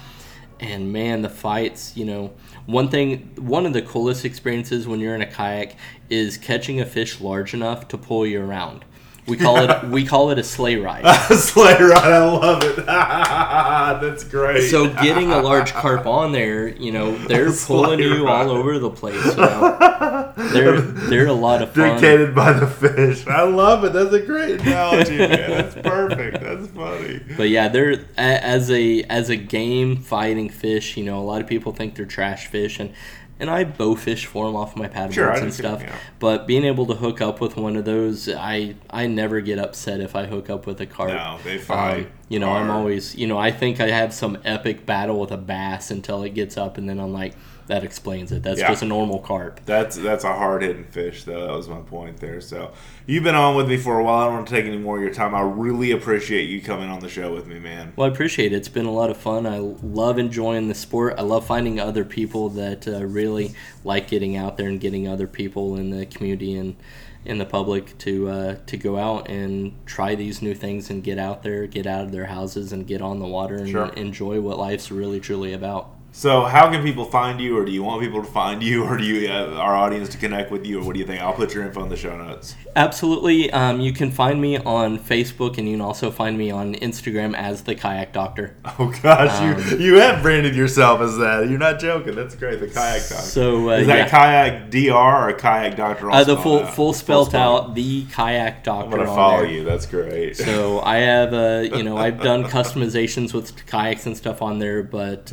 [0.61, 2.33] And man, the fights, you know,
[2.65, 5.77] one thing, one of the coolest experiences when you're in a kayak
[6.09, 8.85] is catching a fish large enough to pull you around.
[9.27, 11.05] We call it we call it a sleigh ride.
[11.35, 12.77] Sleigh ride, I love it.
[12.87, 14.71] That's great.
[14.71, 18.91] So getting a large carp on there, you know, they're pulling you all over the
[18.91, 19.25] place.
[19.25, 21.93] You know, they're they're a lot of fun.
[21.95, 23.27] Dictated by the fish.
[23.27, 23.93] I love it.
[23.93, 25.51] That's a great analogy, man.
[25.51, 26.41] That's perfect.
[26.41, 27.21] That's funny.
[27.37, 30.97] But yeah, they're as a as a game fighting fish.
[30.97, 32.93] You know, a lot of people think they're trash fish, and
[33.39, 35.83] and I bow fish for them off my paddleboards Sure, and stuff.
[35.83, 35.95] yeah.
[36.19, 40.01] But being able to hook up with one of those, I I never get upset
[40.01, 41.11] if I hook up with a carp.
[41.11, 42.07] No, they fight.
[42.07, 45.31] Um, you know, I'm always, you know, I think I have some epic battle with
[45.31, 47.35] a bass until it gets up, and then I'm like,
[47.67, 48.43] that explains it.
[48.43, 48.69] That's Yeah.
[48.69, 49.61] just a normal carp.
[49.67, 51.47] That's that's a hard hitting fish, though.
[51.47, 52.41] That was my point there.
[52.41, 52.71] So
[53.07, 54.21] you've been on with me for a while.
[54.21, 55.35] I don't want to take any more of your time.
[55.35, 57.93] I really appreciate you coming on the show with me, man.
[57.97, 58.57] Well, I appreciate it.
[58.57, 59.47] It's been a lot of fun.
[59.47, 61.15] I love enjoying the sport.
[61.19, 63.53] I love finding other people that uh, really
[63.85, 66.77] like getting out there and getting other people in the community and
[67.25, 71.19] in the public to uh, to go out and try these new things and get
[71.19, 73.87] out there, get out of their houses, and get on the water and Sure.
[73.97, 75.91] enjoy what life's really truly about.
[76.17, 78.97] So how can people find you, or do you want people to find you, or
[78.97, 81.21] do you uh, our audience to connect with you, or what do you think?
[81.21, 82.57] I'll put your info in the show notes.
[82.75, 83.51] Absolutely.
[83.51, 87.35] Um, you can find me on Facebook, and you can also find me on Instagram
[87.37, 88.57] as the Kayak Doctor.
[88.79, 91.51] Oh gosh, Um, you you have branded yourself as that.
[91.51, 92.15] You're not joking.
[92.15, 92.61] That's great.
[92.61, 93.17] The kayak doctor.
[93.17, 94.09] So uh, Is that yeah.
[94.09, 96.11] kayak dr or kayak doctor?
[96.11, 96.75] Uh, the full out?
[96.75, 97.69] full spelled spelled?
[97.69, 99.01] out the kayak doctor.
[99.01, 99.51] I'm gonna follow there.
[99.51, 99.65] you.
[99.65, 100.37] That's great.
[100.37, 104.83] So I have uh, you know I've done customizations with kayaks and stuff on there,
[104.83, 105.33] but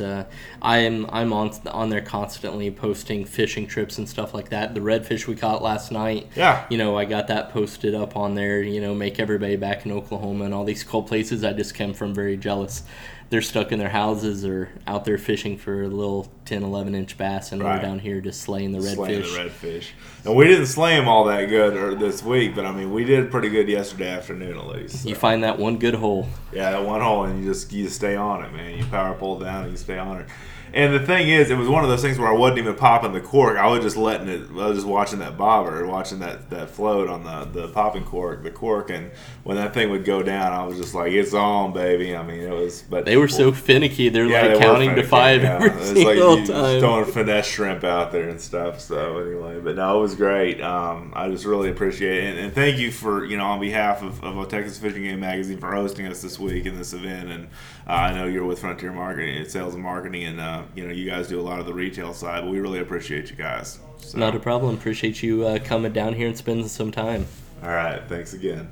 [0.64, 4.72] I am I'm on on there constantly posting fishing trips and stuff like that.
[4.74, 6.28] The redfish we caught last night.
[6.34, 6.64] Yeah.
[6.70, 8.62] You know I got that posted up on there.
[8.62, 11.92] You know make everybody back in Oklahoma and all these cold places I just came
[11.92, 12.82] from very jealous.
[13.30, 17.16] They're stuck in their houses or out there fishing for a little 10, 11 inch
[17.18, 17.76] bass, and Right.
[17.76, 18.94] we're down here just slaying the redfish.
[18.94, 19.86] Slaying the redfish.
[20.24, 23.04] And we didn't slay him all that good or this week, but I mean, we
[23.04, 25.02] did pretty good yesterday afternoon at least.
[25.02, 25.08] so.
[25.08, 26.28] You find that one good hole.
[26.52, 28.78] Yeah, that one hole, and you just you stay on it, man.
[28.78, 30.26] You power pull down, and you stay on it.
[30.74, 33.12] And the thing is, it was one of those things where I wasn't even popping
[33.12, 33.56] the cork.
[33.56, 34.42] I was just letting it.
[34.50, 38.42] I was just watching that bobber, watching that that float on the the popping cork,
[38.42, 39.12] the cork, and
[39.44, 42.40] when that thing would go down, I was just like, "It's on, baby." I mean,
[42.40, 42.82] it was.
[42.82, 44.08] But They were so finicky.
[44.08, 45.60] They're Yeah, like they counting to five yeah.
[45.62, 46.04] every single
[46.38, 46.80] like you time.
[46.80, 48.80] throwing finesse shrimp out there and stuff.
[48.80, 50.60] So anyway, but no, it was great.
[50.60, 54.02] Um, I just really appreciate it, and, and thank you for you know on behalf
[54.02, 57.30] of, of Texas Fish and Game Magazine for hosting us this week in this event.
[57.30, 57.44] And
[57.86, 60.92] uh, I know you're with Frontier Marketing, and Sales and Marketing, and uh, you know
[60.92, 63.78] you guys do a lot of the retail side, but we really appreciate you guys.
[63.98, 64.74] So, Not a problem.
[64.74, 67.26] Appreciate you uh, coming down here and spending some time.
[67.62, 68.70] all right, thanks again.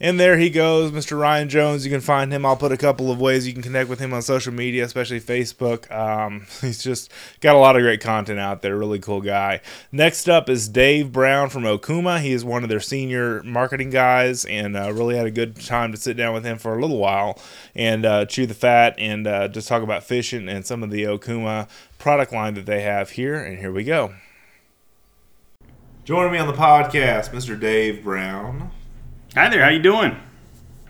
[0.00, 1.18] And there he goes, Mr.
[1.18, 1.84] Ryan Jones.
[1.84, 2.46] You can find him.
[2.46, 5.20] I'll put a couple of ways you can connect with him on social media, especially
[5.20, 5.90] Facebook.
[5.90, 8.76] Um, he's just got a lot of great content out there.
[8.76, 9.60] Really cool guy.
[9.90, 12.20] Next up is Dave Brown from Okuma.
[12.20, 15.90] He is one of their senior marketing guys, and uh, really had a good time
[15.90, 17.40] to sit down with him for a little while
[17.74, 21.02] and uh, chew the fat and uh, just talk about fishing and some of the
[21.02, 21.68] Okuma
[21.98, 23.34] product line that they have here.
[23.34, 24.14] And here we go.
[26.04, 27.58] Joining me on the podcast, Mr.
[27.58, 28.70] Dave Brown.
[29.34, 30.16] Hi there, how you doing?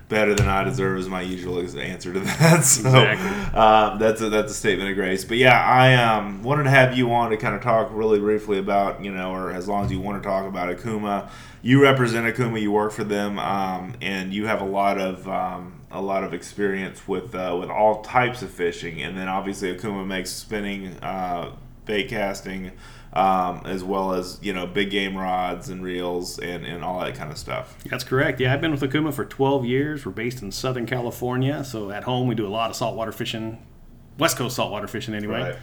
[0.09, 2.64] Better than I deserve is my usual answer to that.
[2.64, 3.59] So Exactly.
[3.61, 5.24] um, that's a, that's a statement of grace.
[5.24, 8.59] But yeah, I um, wanted to have you on to kind of talk really briefly
[8.59, 11.28] about you know, or as long as you want to talk about Okuma.
[11.61, 12.61] You represent Okuma.
[12.62, 16.32] You work for them, um, and you have a lot of um, a lot of
[16.32, 19.03] experience with uh, with all types of fishing.
[19.03, 21.51] And then obviously Okuma makes spinning, uh,
[21.84, 22.70] bait casting.
[23.18, 27.16] Um, as well as you know big game rods and reels and, and all that
[27.16, 27.76] kind of stuff.
[27.84, 28.38] That's correct.
[28.38, 30.06] Yeah, I've been with Okuma for 12 years.
[30.06, 33.58] We're based in Southern California, so at home we do a lot of saltwater fishing,
[34.18, 35.40] West Coast saltwater fishing anyway.
[35.40, 35.56] Right.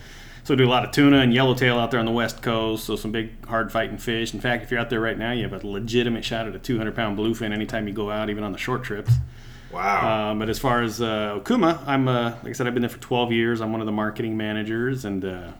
[0.43, 2.85] So we do a lot of tuna and yellowtail out there on the West Coast.
[2.85, 4.33] So some big hard fighting fish.
[4.33, 6.59] In fact, if you're out there right now, you have a legitimate shot at a
[6.59, 9.11] 200 pound bluefin anytime you go out, even on the short trips.
[9.71, 10.31] Wow.
[10.31, 12.89] Um, but as far as uh, Okuma, I'm uh, like I said, I've been there
[12.89, 13.59] for 12 years.
[13.59, 15.51] I'm one of the marketing managers, and uh,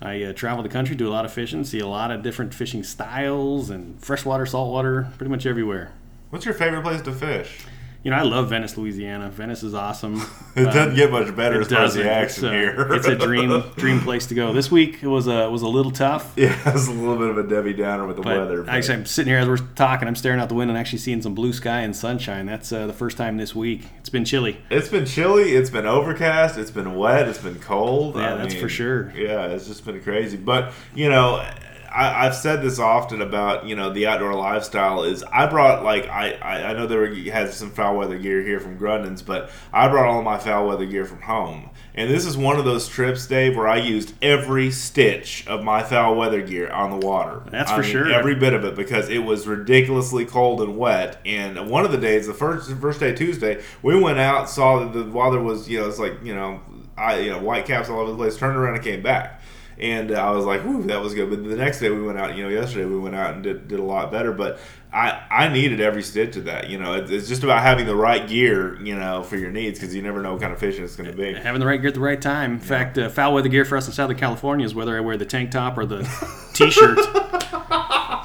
[0.00, 2.52] I uh, travel the country, do a lot of fishing, see a lot of different
[2.52, 5.92] fishing styles and freshwater, saltwater, pretty much everywhere.
[6.30, 7.60] What's your favorite place to fish?
[8.06, 9.30] You know, I love Venice, Louisiana.
[9.30, 10.22] Venice is awesome.
[10.56, 12.94] It doesn't get much better as far as the action it's, a, here.
[12.94, 14.54] it's a dream dream place to go.
[14.54, 16.32] This week it was a was a little tough.
[16.34, 18.62] yeah, it was a little bit of a Debbie Downer with the But weather.
[18.62, 20.08] but- actually, I'm sitting here as we're talking.
[20.08, 22.46] I'm staring out the window and actually seeing some blue sky and sunshine.
[22.46, 23.82] That's uh, the first time this week.
[23.98, 24.56] It's been chilly.
[24.70, 25.50] it's been chilly.
[25.54, 26.56] It's been overcast.
[26.56, 27.28] It's been wet.
[27.28, 28.14] It's been cold.
[28.14, 29.12] Yeah, I that's mean, for sure.
[29.14, 30.38] Yeah, it's just been crazy.
[30.38, 31.44] But you know,
[31.96, 35.02] I, I've said this often about you know the outdoor lifestyle.
[35.04, 38.42] Is I brought like I I, I know there were, had some foul weather gear
[38.42, 41.70] here from Grundéns, but I brought all my foul weather gear from home.
[41.94, 45.82] And this is one of those trips, Dave, where I used every stitch of my
[45.82, 47.42] foul weather gear on the water.
[47.50, 48.12] That's I for mean, sure.
[48.12, 51.18] Every bit of it because it was ridiculously cold and wet.
[51.24, 54.92] And one of the days, the first first day, Tuesday, we went out, saw that
[54.92, 56.60] the while there was you know it's like you know
[56.98, 58.36] I you know white caps all over the place.
[58.36, 59.35] Turned around and came back.
[59.78, 62.18] And uh, I was like, "Ooh, that was good." But the next day we went
[62.18, 62.36] out.
[62.36, 64.32] You know, yesterday we went out and did, did a lot better.
[64.32, 64.58] But
[64.96, 66.70] I I needed every stitch of that.
[66.70, 68.80] You know, it's, it's just about having the right gear.
[68.82, 71.10] You know, for your needs because you never know what kind of fishing it's going
[71.10, 71.34] to be.
[71.34, 72.52] Having the right gear at the right time.
[72.52, 75.18] In fact, uh, foul weather gear for us in Southern California is whether I wear
[75.18, 76.02] the tank top or the
[76.54, 76.98] t-shirt.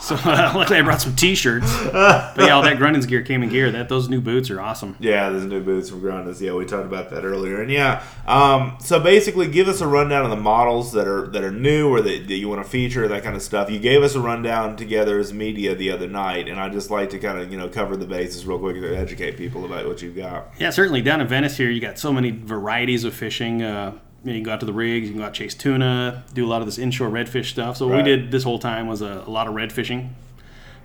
[0.02, 1.72] so uh, luckily I brought some t-shirts.
[1.92, 3.72] But yeah, all that Grundéns gear came in gear.
[3.72, 4.96] That those new boots are awesome.
[5.00, 6.42] Yeah, those new boots from Grundéns.
[6.42, 7.62] Yeah, we talked about that earlier.
[7.62, 11.44] And yeah, um, so basically, give us a rundown of the models that are that
[11.44, 13.70] are new or that, that you want to feature, that kind of stuff.
[13.70, 17.10] You gave us a rundown together as media the other night, and I just like
[17.12, 20.02] to kind of you know cover the bases real quick to educate people about what
[20.02, 20.52] you've got.
[20.60, 23.62] Yeah, certainly down in Venice here, you got so many varieties of fishing.
[23.64, 26.46] Uh, you, can go out to the rigs, you can go out chase tuna, do
[26.46, 27.78] a lot of this inshore redfish stuff.
[27.78, 28.06] So what Right.
[28.06, 30.16] we did this whole time was a, a lot of red fishing.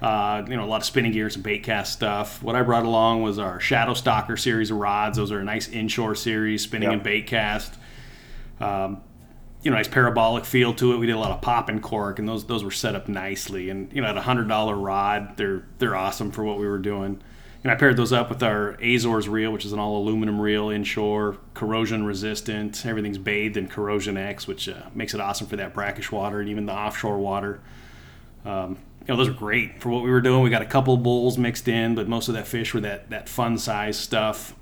[0.01, 2.43] Uh, you know, a lot of spinning gear, some bait cast stuff.
[2.43, 5.17] What I brought along was our Shadow Stalker series of rods.
[5.17, 6.93] Those are a nice inshore series, spinning Yep.
[6.95, 7.75] and bait cast.
[8.61, 9.03] Um,
[9.63, 10.99] you know, nice parabolic feel to it.
[10.99, 13.71] We did a lot of pop and cork, and those those were set up nicely.
[13.71, 16.79] And you know, at a hundred dollar rod, they're they're awesome for what we were
[16.79, 17.21] doing.
[17.67, 20.71] And I paired those up with our Azores reel, which is an all aluminum reel
[20.71, 22.87] inshore, corrosion resistant.
[22.87, 26.49] Everything's bathed in Corrosion X, which uh, makes it awesome for that brackish water and
[26.49, 27.61] even the offshore water.
[28.45, 30.43] Um, you know, those are great for what we were doing.
[30.43, 33.29] We got a couple bowls mixed in, but most of that fish were that that
[33.29, 34.55] fun size stuff.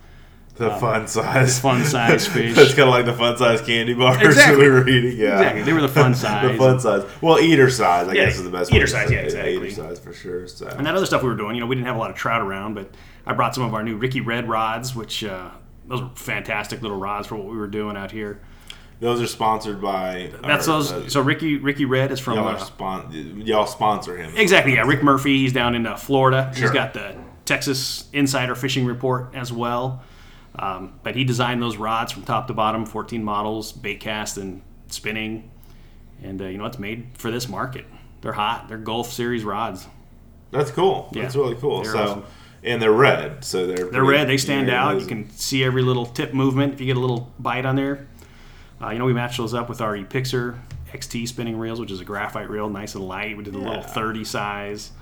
[0.57, 2.55] The fun size, fun size fish.
[2.55, 4.55] That's kind of like the fun size candy bars Exactly.
[4.57, 5.17] that we were eating.
[5.19, 5.63] Yeah, Exactly.
[5.63, 6.53] They were the fun size.
[6.53, 7.03] the fun size.
[7.21, 8.73] Well, eater size, I Yeah, guess, is the best.
[8.73, 9.57] eater size, yeah, exactly.
[9.57, 10.47] eater size for sure.
[10.47, 10.69] So.
[10.69, 12.17] And that other stuff we were doing, you know, we didn't have a lot of
[12.17, 12.95] trout around, but
[13.27, 15.51] I brought some of our new Ricky Red rods, which uh,
[15.89, 18.41] those were fantastic little rods for what we were doing out here.
[19.01, 20.31] Those are sponsored by.
[20.45, 20.93] That's or, those.
[20.93, 24.33] uh, so Ricky Ricky Red is from y'all, uh, spon- y'all sponsor him.
[24.37, 25.39] exactly yeah Rick Murphy.
[25.39, 26.53] He's down in uh, Florida.
[26.55, 26.63] Sure.
[26.63, 30.05] He's got the Texas Insider Fishing Report as well.
[30.57, 34.63] Um, but he designed those rods from top to bottom, 14 models, bait cast and
[34.89, 35.51] spinning,
[36.23, 37.87] and uh, you know it's made for this market.
[38.21, 38.69] They're hot.
[38.69, 39.87] They're Gulf Series rods.
[40.51, 41.09] That's cool.
[41.13, 41.23] Yeah.
[41.23, 41.83] That's really cool.
[41.83, 42.25] They're so, awesome.
[42.63, 44.29] and they're red, so they're They're red.
[44.29, 45.01] They stand out.
[45.01, 48.07] You can see every little tip movement if you get a little bite on there.
[48.81, 50.59] Uh, you know, we matched those up with our Epixor
[50.93, 53.37] XT spinning reels, which is a graphite reel, nice and light.
[53.37, 54.93] We did a little 30 size.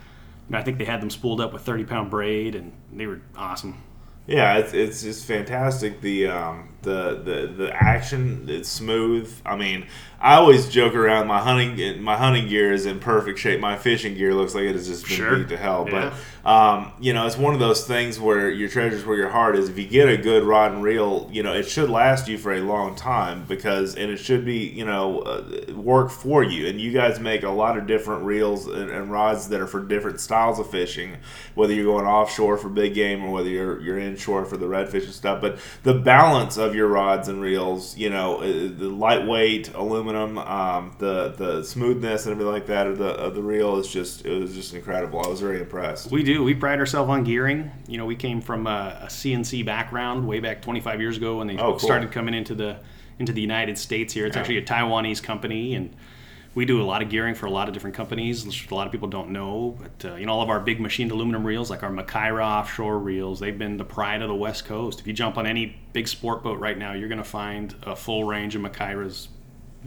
[0.48, 3.20] And I think they had them spooled up with 30 pound braid, and they were
[3.36, 3.82] awesome.
[4.26, 6.00] Yeah, it's, it's just fantastic.
[6.00, 9.32] The um, the the the action it's smooth.
[9.46, 9.86] I mean,
[10.20, 13.60] I always joke around my hunting my hunting gear is in perfect shape.
[13.60, 15.36] My fishing gear looks like it has just been Sure.
[15.38, 15.86] beat to hell.
[15.88, 16.12] Yeah.
[16.44, 19.56] But um, you know, it's one of those things where your treasure's where your heart
[19.56, 19.68] is.
[19.68, 22.52] If you get a good rod and reel, you know, it should last you for
[22.52, 26.66] a long time because and it should be you know uh, work for you.
[26.66, 29.80] And you guys make a lot of different reels and, and rods that are for
[29.80, 31.16] different styles of fishing,
[31.54, 35.04] whether you're going offshore for big game or whether you're you're inshore for the redfish
[35.04, 35.40] and stuff.
[35.40, 40.94] But the balance of your rods and reels, you know, uh, the lightweight aluminum, um,
[40.98, 44.40] the the smoothness and everything like that of the of the reel is just it
[44.40, 45.20] was just incredible.
[45.24, 46.10] I was very impressed.
[46.10, 46.42] We do.
[46.44, 47.70] We pride ourselves on gearing.
[47.86, 51.46] You know, we came from a, a CNC background way back 25 years ago when
[51.46, 51.78] they Oh, cool.
[51.78, 52.78] started coming into the
[53.18, 54.26] into the United States here.
[54.26, 55.94] It's actually a Taiwanese company, and
[56.54, 58.44] we do a lot of gearing for a lot of different companies.
[58.44, 60.80] which A lot of people don't know, but uh, you know, all of our big
[60.80, 64.64] machined aluminum reels, like our Makaira offshore reels, they've been the pride of the West
[64.64, 65.00] Coast.
[65.00, 67.96] If you jump on any big sport boat right now, you're going to find a
[67.96, 69.28] full range of Makairas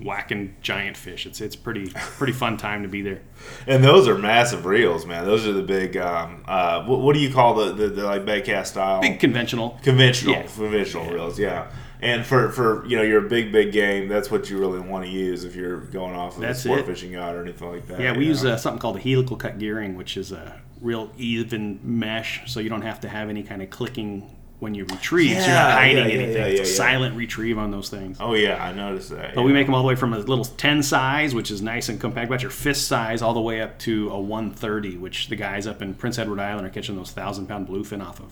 [0.01, 1.25] whacking giant fish.
[1.25, 3.21] It's it's pretty pretty fun time to be there.
[3.67, 5.23] And those are massive reels, man.
[5.25, 5.95] Those are the big.
[5.97, 9.01] Um, uh, what, what do you call the, the, the like baitcast style?
[9.01, 9.79] Big conventional.
[9.83, 10.43] conventional, Yeah.
[10.47, 11.39] conventional reels.
[11.39, 11.67] Yeah.
[12.01, 15.09] And for, for you know your big big game, that's what you really want to
[15.11, 16.85] use if you're going off of That's a sport it.
[16.85, 17.99] fishing yacht or anything like that.
[17.99, 21.79] Yeah, we use uh, something called a helical cut gearing, which is a real even
[21.83, 24.29] mesh, so you don't have to have any kind of clicking
[24.59, 25.31] when you retrieve.
[25.31, 26.35] so you're Yeah, not hiding yeah, yeah, anything.
[26.35, 26.75] yeah, it's a yeah, yeah.
[26.75, 28.17] silent retrieve on those things.
[28.21, 29.35] Oh yeah, I noticed that.
[29.35, 29.47] But yeah.
[29.47, 31.99] we make them all the way from a little 10 size, which is nice and
[31.99, 35.67] compact, about your fist size, all the way up to a 130, which the guys
[35.67, 38.31] up in Prince Edward Island are catching those thousand pound bluefin off of.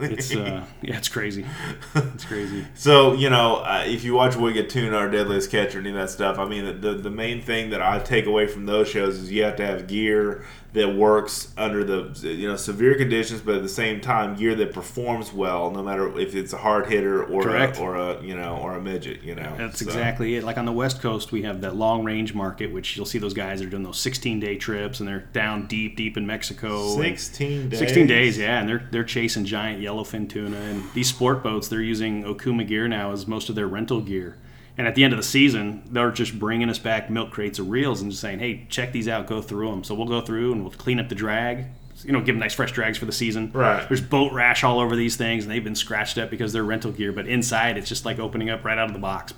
[0.00, 1.44] It's uh, yeah, it's crazy.
[1.94, 2.64] It's crazy.
[2.74, 5.96] So you know, uh, if you watch Wicked Tuna or Deadliest Catch or any of
[5.96, 8.88] that stuff, I mean, the, the the main thing that I take away from those
[8.88, 13.40] shows is you have to have gear that works under the you know severe conditions,
[13.40, 16.86] but at the same time, gear that performs well, no matter if it's a hard
[16.86, 19.22] hitter or a, or a you know or a midget.
[19.22, 20.44] You know, That's So- exactly it.
[20.44, 23.34] Like on the West Coast, we have that long range market, which you'll see those
[23.34, 26.94] guys that are doing those 16 day trips and they're down deep, deep in Mexico.
[26.96, 27.78] Sixteen days.
[27.78, 30.56] 16 days, yeah, and they're they're chasing giant yellowfin tuna.
[30.56, 34.38] And these sport boats, they're using Okuma gear now as most of their rental gear.
[34.78, 37.68] And at the end of the season, they're just bringing us back milk crates of
[37.68, 40.52] reels and just saying, "Hey, check these out, go through them." So we'll go through
[40.52, 41.66] and we'll clean up the drag.
[42.04, 43.50] You know, give them nice fresh drags for the season.
[43.52, 43.86] Right.
[43.86, 46.90] There's boat rash all over these things, and they've been scratched up because they're rental
[46.92, 47.12] gear.
[47.12, 49.34] But inside, it's just like opening up right out of the box.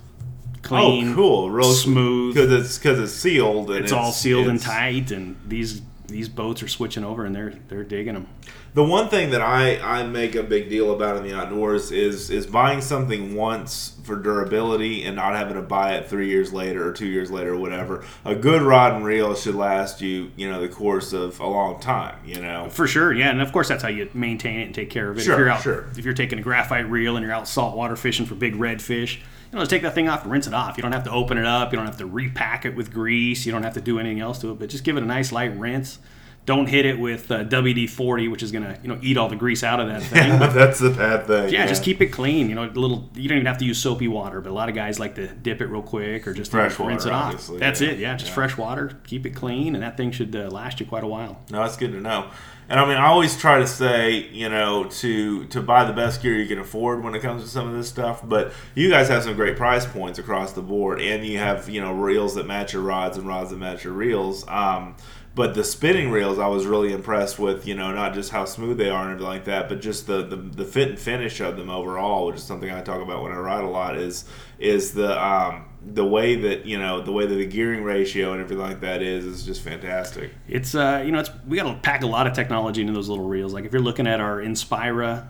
[0.63, 1.51] Clean, Oh, cool.
[1.51, 2.35] Real smooth.
[2.35, 3.71] because it's because it's sealed.
[3.71, 7.55] And It's, all sealed and tight, and these these boats are switching over, and they're
[7.69, 8.27] they're digging them.
[8.75, 12.31] The one thing that I, I make a big deal about in the outdoors is
[12.31, 16.89] is buying something once for durability and not having to buy it three years later
[16.89, 18.05] or two years later or whatever.
[18.25, 21.79] A good rod and reel should last you, you know, the course of a long
[21.79, 22.17] time.
[22.25, 24.89] You know, For sure, yeah, and of course that's how you maintain it and take
[24.89, 25.23] care of it.
[25.23, 25.89] Sure, if you're out, sure.
[25.97, 29.57] if you're taking a graphite reel and you're out saltwater fishing for big redfish, you
[29.57, 30.77] know, just take that thing off and rinse it off.
[30.77, 31.73] You don't have to open it up.
[31.73, 33.47] You don't have to repack it with grease.
[33.47, 34.59] You don't have to do anything else to it.
[34.59, 35.99] But just give it a nice light rinse.
[36.47, 39.63] Don't hit it with uh, WD-40, which is gonna you know eat all the grease
[39.63, 40.39] out of that thing.
[40.39, 41.53] but that's the bad thing.
[41.53, 42.49] Yeah, just keep it clean.
[42.49, 43.11] You know, a little.
[43.15, 45.27] You don't even have to use soapy water, but a lot of guys like to
[45.29, 47.51] dip it real quick or just Fresh rinse water, it off.
[47.59, 47.91] That's yeah.
[47.91, 47.99] it.
[47.99, 48.35] Yeah, just Yeah.
[48.35, 48.99] fresh water.
[49.07, 51.39] Keep it clean, and that thing should uh, last you quite a while.
[51.51, 52.31] No, that's good to know.
[52.71, 56.21] And I mean, I always try to say, you know, to to buy the best
[56.21, 58.21] gear you can afford when it comes to some of this stuff.
[58.23, 61.81] But you guys have some great price points across the board, and you have you
[61.81, 64.47] know reels that match your rods and rods that match your reels.
[64.49, 64.97] Um,
[65.35, 67.67] but the spinning reels, I was really impressed with.
[67.67, 70.23] You know, not just how smooth they are and everything like that, but just the
[70.23, 73.33] the, the fit and finish of them overall, which is something I talk about when
[73.33, 73.97] I ride a lot.
[73.97, 74.27] Is
[74.59, 78.41] is the um, the way that you know the way that the gearing ratio and
[78.41, 80.33] everything like that is is just fantastic.
[80.49, 83.09] It's uh, you know, it's we got to pack a lot of technology into those
[83.09, 83.55] little reels.
[83.55, 85.29] Like if you're looking at our Inspira,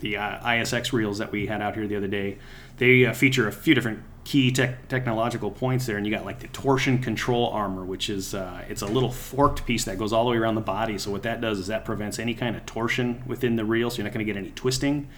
[0.00, 2.38] the uh, ISX reels that we had out here the other day,
[2.76, 6.40] they uh, feature a few different key tech technological points there, and you got like
[6.40, 10.24] the torsion control armor, which is uh, it's a little forked piece that goes all
[10.24, 10.96] the way around the body.
[10.98, 13.96] So what that does is that prevents any kind of torsion within the reel, so
[13.98, 15.08] you're not going to get any twisting.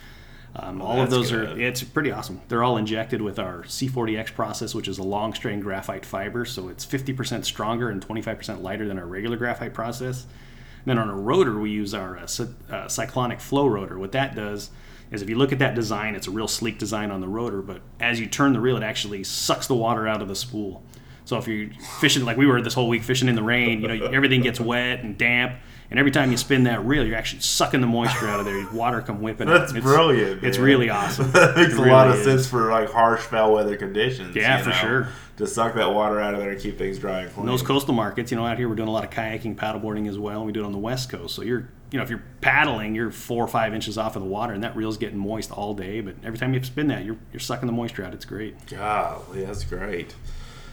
[0.56, 2.40] Um, all of those are it's pretty awesome.
[2.48, 6.44] They're all injected with our C40X process, which is a long strain graphite fiber.
[6.44, 10.24] So it's 50% stronger and 25% lighter than our regular graphite process.
[10.24, 13.98] And then on a rotor, we use our uh, cy- uh, cyclonic flow rotor.
[13.98, 14.70] What that does
[15.10, 17.62] is if you look at that design, it's a real sleek design on the rotor,
[17.62, 20.82] but as you turn the reel, it actually sucks the water out of the spool.
[21.24, 21.70] So if you're
[22.00, 24.58] fishing like we were this whole week fishing in the rain, you know everything gets
[24.58, 25.56] wet and damp,
[25.90, 28.66] and every time you spin that reel, you're actually sucking the moisture out of there.
[28.72, 29.48] Water come whipping.
[29.48, 30.42] That's It's- brilliant.
[30.44, 31.30] It's really awesome.
[31.32, 34.34] that makes a lot of really sense for like harsh foul weather conditions.
[34.36, 35.08] Yeah, for know, sure.
[35.38, 37.40] To suck that water out of there and keep things dry and clean.
[37.40, 40.06] And those coastal markets, you know, out here we're doing a lot of kayaking, paddleboarding
[40.08, 40.38] as well.
[40.38, 42.94] and We do it on the west coast, so you're you know, if you're paddling,
[42.94, 45.74] you're four or five inches off of the water, and that reel's getting moist all
[45.74, 46.00] day.
[46.00, 48.14] But every time you spin that, you're you're sucking the moisture out.
[48.14, 48.54] It's great.
[48.68, 50.14] Golly, that's great.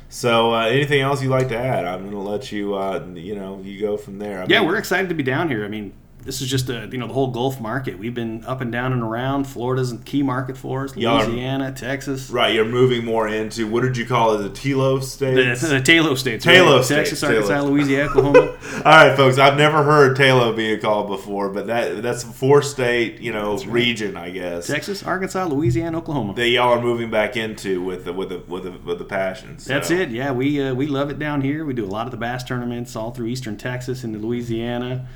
[0.10, 1.86] So, uh, anything else you'd like to add?
[1.86, 4.42] I'm going to let you, uh, you know, you go from there.
[4.42, 5.66] I Yeah, mean, we're excited to be down here.
[5.66, 5.94] I mean,
[6.28, 7.98] this is just a you know the whole Gulf market.
[7.98, 9.46] We've been up and down and around.
[9.46, 10.96] Florida's a key market for us.
[10.96, 12.54] Y'all are- Louisiana, Texas, right.
[12.54, 14.44] You're moving more into what did you call it?
[14.44, 15.62] The Telo the, states.
[15.62, 16.86] the Talos states, Talos right?
[16.86, 17.70] states, Texas, Arkansas, Talos.
[17.70, 18.40] Louisiana, Oklahoma.
[18.40, 19.38] All right, folks.
[19.38, 23.58] I've never heard Talo being called before, but that that's a four state, you know,
[23.60, 24.68] region, I guess.
[24.68, 26.34] Texas, Arkansas, Louisiana, Oklahoma.
[26.36, 29.58] That y'all are moving back into with the with the with the, with the passion.
[29.60, 29.74] so.
[29.74, 30.10] That's it.
[30.10, 31.64] Yeah, we uh, we love it down here.
[31.64, 35.08] We do a lot of the bass tournaments all through eastern Texas into Louisiana.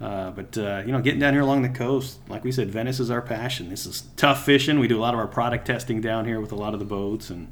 [0.00, 3.00] Uh, but uh, you know, getting down here along the coast, like we said, Venice
[3.00, 3.68] is our passion.
[3.70, 4.78] This is tough fishing.
[4.78, 6.86] We do a lot of our product testing down here with a lot of the
[6.86, 7.50] boats, and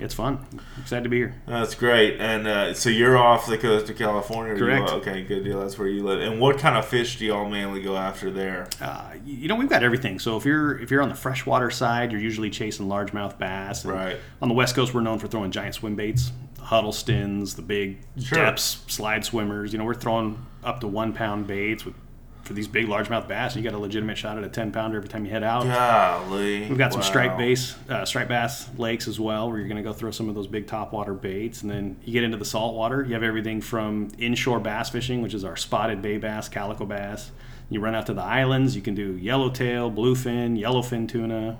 [0.00, 0.44] it's fun.
[0.80, 1.36] excited to be here.
[1.46, 2.18] That's great.
[2.20, 4.54] And uh, so you're off the coast of California.
[4.54, 4.90] or you- Correct.
[4.90, 5.60] okay, good deal.
[5.60, 6.20] That's where you live.
[6.20, 8.66] And what kind of fish do y'all mainly go after there?
[8.80, 10.18] Uh, you know, we've got everything.
[10.18, 13.84] So if you're if you're on the freshwater side, you're usually chasing largemouth bass.
[13.84, 14.16] Right.
[14.42, 17.98] On the west coast, we're known for throwing giant swim baits, the Huddlestons, the big
[18.20, 18.38] Sure.
[18.38, 19.72] Deps Slide Swimmers.
[19.72, 21.94] You know, we're throwing up to one pound baits with
[22.42, 23.54] for these big largemouth bass.
[23.56, 25.62] And you got a legitimate shot at a ten pounder every time you head out.
[25.64, 26.68] Golly.
[26.68, 27.06] We've got some Wow.
[27.06, 30.28] striped bass, uh, striped bass lakes as well, where you're going to go throw some
[30.28, 33.02] of those big topwater baits, and then you get into the saltwater.
[33.02, 37.30] You have everything from inshore bass fishing, which is our spotted bay bass, calico bass.
[37.70, 38.76] You run out to the islands.
[38.76, 41.56] You can do yellowtail, bluefin, yellowfin tuna.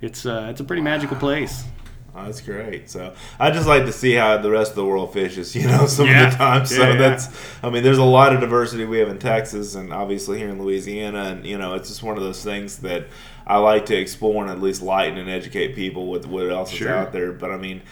[0.00, 1.64] It's uh, it's a pretty magical place.
[2.14, 2.90] Oh, that's great.
[2.90, 5.86] So I just like to see how the rest of the world fishes, you know,
[5.86, 6.26] some Yeah.
[6.26, 6.66] of the time.
[6.66, 6.96] So Yeah, yeah.
[6.98, 7.28] that's,
[7.62, 10.60] I mean, there's a lot of diversity we have in Texas and obviously here in
[10.62, 11.22] Louisiana.
[11.24, 13.06] And, you know, it's just one of those things that
[13.46, 16.86] I like to explore and at least lighten and educate people with what else is
[16.86, 17.32] out there.
[17.32, 17.82] But I mean,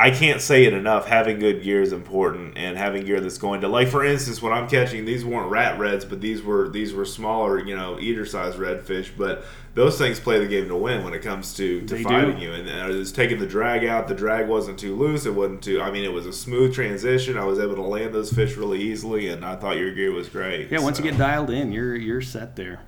[0.00, 1.06] I can't say it enough.
[1.08, 4.52] Having good gear is important, and having gear that's going to, like for instance, when
[4.52, 8.24] I'm catching these weren't rat reds, but these were these were smaller, you know, eater
[8.24, 9.10] sized redfish.
[9.18, 9.44] But
[9.74, 12.42] those things play the game to win when it comes to to They fighting do.
[12.42, 12.52] you.
[12.52, 14.06] And it was taking the drag out.
[14.06, 15.26] The drag wasn't too loose.
[15.26, 15.80] It wasn't too.
[15.82, 17.36] I mean, it was a smooth transition.
[17.36, 20.28] I was able to land those fish really easily, and I thought your gear was
[20.28, 20.70] great.
[20.70, 22.82] Yeah, once So, you get dialed in, you're you're set there.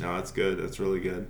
[0.00, 0.58] no, that's good.
[0.62, 1.26] That's really good.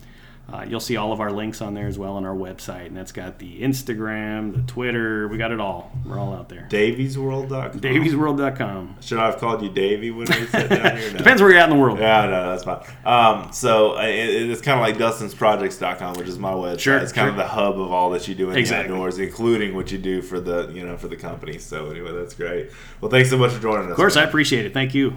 [0.53, 2.97] Uh, you'll see all of our links on there as well on our website, and
[2.97, 5.27] that's got the Instagram, the Twitter.
[5.27, 5.91] We got it all.
[6.05, 6.69] We're all out there.
[6.71, 7.81] DaviesWorld.com.
[7.81, 8.97] Daviesworld.com.
[9.01, 11.11] Should I have called you Davy when we sat down here?
[11.13, 11.19] No.
[11.19, 11.99] Depends where you're at in the world.
[11.99, 12.83] Yeah, no, that's fine.
[13.05, 14.11] Um, so it,
[14.51, 16.81] it's kind of like DustinsProjects.com, which is my website.
[16.81, 18.89] Sure, it's kind of the hub of all that you do in Exactly.
[18.89, 21.59] the outdoors, including what you do for the you know for the company.
[21.59, 22.71] So anyway, that's great.
[23.01, 23.91] Well, thanks so much for joining us.
[23.93, 24.75] Of course, I appreciate it.
[24.75, 25.17] Thank you.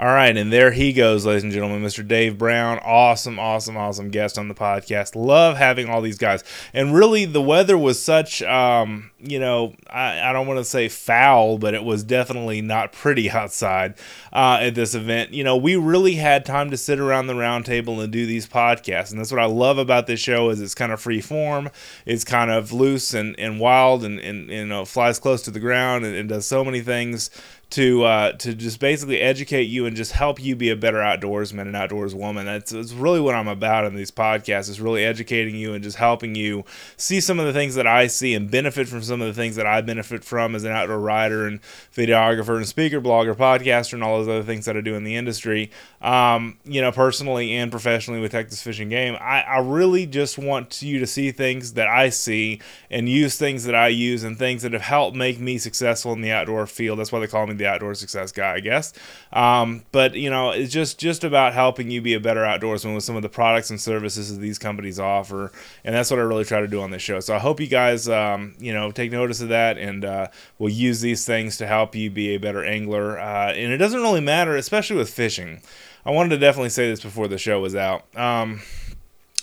[0.00, 2.08] All right, and there he goes, ladies and gentlemen, Mr.
[2.08, 2.78] Dave Brown.
[2.78, 5.14] Awesome, awesome, awesome guest on the podcast.
[5.14, 6.42] Love having all these guys.
[6.72, 10.88] And really, the weather was such, um, you know, I, I don't want to say
[10.88, 13.96] foul, but it was definitely not pretty outside
[14.32, 15.34] uh, at this event.
[15.34, 18.48] You know, we really had time to sit around the round table and do these
[18.48, 19.10] podcasts.
[19.10, 21.68] And that's what I love about this show is it's kind of free form.
[22.06, 25.60] It's kind of loose and, and wild and, and, you know, flies close to the
[25.60, 27.28] ground and, and does so many things
[27.70, 31.62] to uh, to just basically educate you and just help you be a better outdoorsman
[31.62, 32.46] and outdoors woman.
[32.46, 35.96] That's, that's really what I'm about in these podcasts is really educating you and just
[35.96, 36.64] helping you
[36.96, 39.54] see some of the things that I see and benefit from some of the things
[39.54, 41.60] that I benefit from as an outdoor writer and
[41.94, 45.14] videographer and speaker, blogger, podcaster, and all those other things that I do in the
[45.14, 45.70] industry.
[46.02, 50.38] Um, you know, personally and professionally with Texas Fish and Game, I, I really just
[50.38, 52.60] want you to see things that I see
[52.90, 56.20] and use things that I use and things that have helped make me successful in
[56.20, 56.98] the outdoor field.
[56.98, 58.92] That's why they call me the outdoor success guy, I guess.
[59.32, 63.04] Um, but you know, it's just just about helping you be a better outdoorsman with
[63.04, 65.52] some of the products and services that these companies offer,
[65.84, 67.20] and that's what I really try to do on this show.
[67.20, 70.68] So I hope you guys, um, you know, take notice of that and uh, will
[70.70, 73.18] use these things to help you be a better angler.
[73.18, 75.62] Uh, and it doesn't really matter, especially with fishing.
[76.04, 78.04] I wanted to definitely say this before the show was out.
[78.16, 78.62] Um,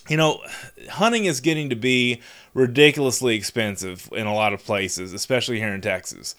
[0.09, 0.41] you know,
[0.89, 2.21] hunting is getting to be
[2.53, 6.35] ridiculously expensive in a lot of places, especially here in Texas.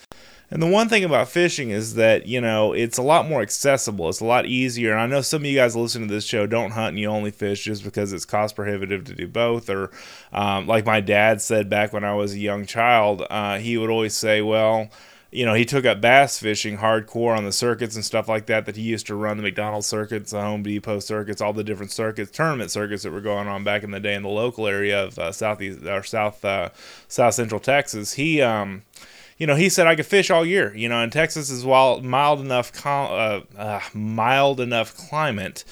[0.50, 4.08] And the one thing about fishing is that, you know, it's a lot more accessible.
[4.08, 4.92] It's a lot easier.
[4.92, 7.08] And I know some of you guys listening to this show don't hunt and you
[7.08, 9.68] only fish just because it's cost prohibitive to do both.
[9.68, 9.90] Or,
[10.32, 13.90] um, like my dad said back when I was a young child, uh, he would
[13.90, 14.88] always say, well,
[15.30, 18.64] you know, he took up bass fishing hardcore on the circuits and stuff like that
[18.64, 21.92] that he used to run the McDonald's circuits, the Home Depot circuits, all the different
[21.92, 25.04] circuits, tournament circuits that were going on back in the day in the local area
[25.04, 26.70] of uh, southeast or south uh,
[27.08, 28.14] south central Texas.
[28.14, 28.84] He um,
[29.38, 30.74] you know, he said I could fish all year.
[30.74, 35.64] You know, and Texas is wild, mild enough, uh, uh, mild enough climate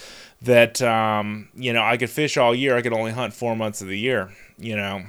[0.42, 2.76] that um, you know I could fish all year.
[2.76, 4.32] I could only hunt four months of the year.
[4.58, 5.02] You know,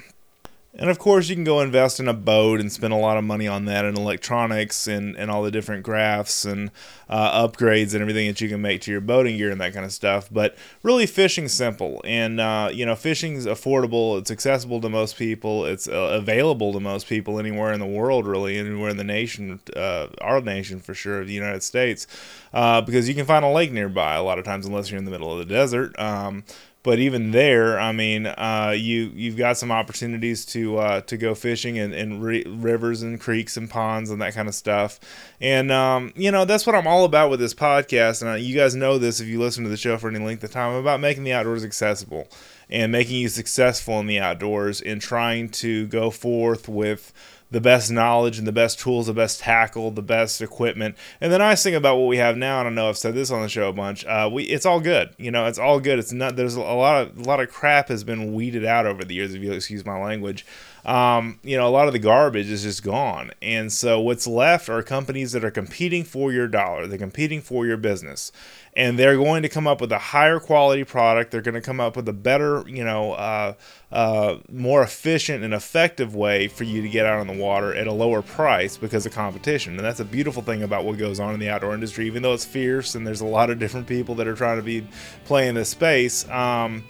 [0.78, 3.24] and of course, you can go invest in a boat and spend a lot of
[3.24, 6.70] money on that and electronics and, and all the different graphs and
[7.10, 9.86] uh, upgrades and everything that you can make to your boating gear and that kind
[9.86, 10.30] of stuff.
[10.32, 12.00] But really, fishing's simple.
[12.06, 14.20] And, uh, you know, fishing's affordable.
[14.20, 15.66] It's accessible to most people.
[15.66, 19.60] It's uh, available to most people anywhere in the world, really, anywhere in the nation,
[19.76, 22.06] uh, our nation for sure, the United States,
[22.54, 25.06] uh, because you can find a lake nearby a lot of times, unless you're in
[25.06, 25.98] the middle of the desert.
[26.00, 26.44] Um,
[26.84, 31.36] but even there, I mean, uh, you you've got some opportunities to uh, to go
[31.36, 35.00] fishing in, in re- rivers and creeks and ponds and that kind of stuff.
[35.42, 38.22] And um, you know that's what I'm all about with this podcast.
[38.22, 40.44] And uh, you guys know this if you listen to the show for any length
[40.44, 40.72] of time.
[40.72, 42.28] I'm about making the outdoors accessible
[42.70, 47.14] and making you successful in the outdoors and trying to go forth with
[47.50, 50.96] the best knowledge and the best tools, the best tackle, the best equipment.
[51.22, 53.32] And the nice thing about what we have now, and I know I've said this
[53.32, 55.14] on the show a bunch, uh, we it's all good.
[55.18, 56.00] You know, it's all good.
[56.00, 59.06] It's not there's a lot of a lot of crap has been weeded out over
[59.06, 60.46] the years, if you excuse my language.
[60.88, 63.32] Um, you know, a lot of the garbage is just gone.
[63.42, 66.88] And so what's left are companies that are competing for your dollar.
[66.88, 68.32] They're competing for your business
[68.78, 71.32] and they're going to come up with a higher quality product.
[71.32, 73.54] They're going to come up with a better, you know, uh,
[73.92, 77.88] uh, more efficient and effective way for you to get out on the water at
[77.88, 79.74] a lower price because of competition.
[79.78, 82.36] And that's a beautiful thing about what goes on in the outdoor industry, even though
[82.36, 84.88] it's fierce and there's a lot of different people that are trying to be
[85.26, 86.30] playing this space.
[86.30, 86.84] Um,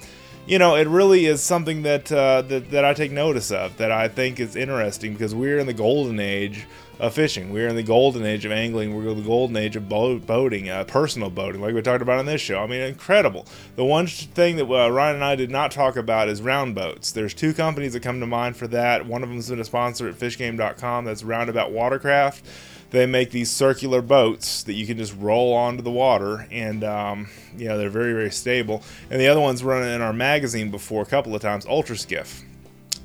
[0.47, 3.91] you know, it really is something that, uh, that that I take notice of that
[3.91, 6.65] I think is interesting because we're in the golden age
[6.99, 7.51] of fishing.
[7.51, 8.95] We're in the golden age of angling.
[8.95, 12.19] We're in the golden age of boat, boating, uh, personal boating, like we talked about
[12.19, 12.59] on this show.
[12.59, 13.45] I mean, incredible.
[13.75, 17.11] The one thing that uh, Ryan and I did not talk about is round boats.
[17.11, 19.05] There's two companies that come to mind for that.
[19.05, 21.05] One of them's been a sponsor at fishgame.com.
[21.05, 22.45] That's Roundabout Watercraft.
[22.89, 27.29] They make these circular boats that you can just roll onto the water, and um,
[27.57, 28.83] you know they're very very stable.
[29.09, 32.43] And the other one's running in our magazine before a couple of times, Ultra Skiff.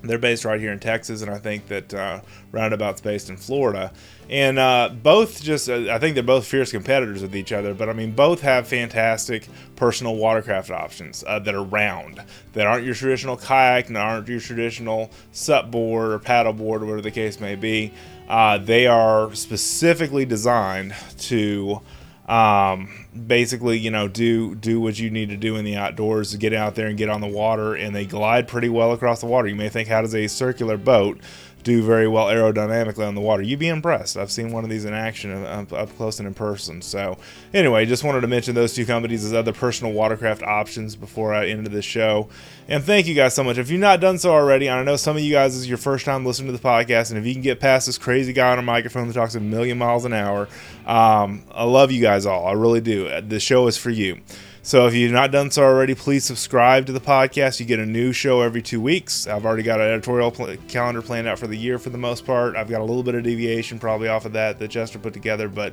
[0.04, 3.92] They're based right here in Texas, and I think that uh, Roundabout's based in Florida.
[4.28, 7.88] And uh, both just, uh, I think they're both fierce competitors with each other, but
[7.88, 9.46] I mean, both have fantastic
[9.76, 12.20] personal watercraft options uh, that are round,
[12.54, 16.86] that aren't your traditional kayak, and aren't your traditional sup board or paddle board, or
[16.86, 17.92] whatever the case may be.
[18.28, 21.80] Uh, they are specifically designed to
[22.28, 26.38] um, basically, you know, do do what you need to do in the outdoors to
[26.38, 29.26] get out there and get on the water, and they glide pretty well across the
[29.26, 29.48] water.
[29.48, 31.20] You may think, how does a circular boat
[31.62, 33.42] do very well aerodynamically on the water.
[33.42, 34.16] You'd be impressed.
[34.16, 36.82] I've seen one of these in action up, up, close and in person.
[36.82, 37.18] So,
[37.54, 41.48] anyway, just wanted to mention those two companies as other personal watercraft options before I
[41.48, 42.28] ended the show.
[42.68, 43.58] And thank you guys so much.
[43.58, 46.04] If you've not done so already, I know some of you guys is your first
[46.04, 48.58] time listening to the podcast, and if you can get past this crazy guy on
[48.58, 50.48] a microphone that talks a million miles an hour,
[50.86, 52.46] um, I love you guys all.
[52.46, 53.20] I really do.
[53.20, 54.20] The show is for you.
[54.64, 57.58] So if you've not done so already, please subscribe to the podcast.
[57.58, 59.26] You get a new show every two weeks.
[59.26, 62.24] I've already got an editorial pl- calendar planned out for the year for the most
[62.24, 62.54] part.
[62.54, 65.48] I've got a little bit of deviation probably off of that that Chester put together,
[65.48, 65.72] but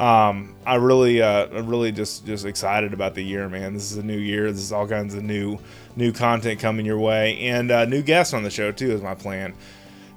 [0.00, 3.74] um, I really, uh, I'm really just just excited about the year, man.
[3.74, 4.50] This is a new year.
[4.50, 5.58] This is all kinds of new
[5.94, 9.14] new content coming your way, and uh, new guests on the show too is my
[9.14, 9.52] plan.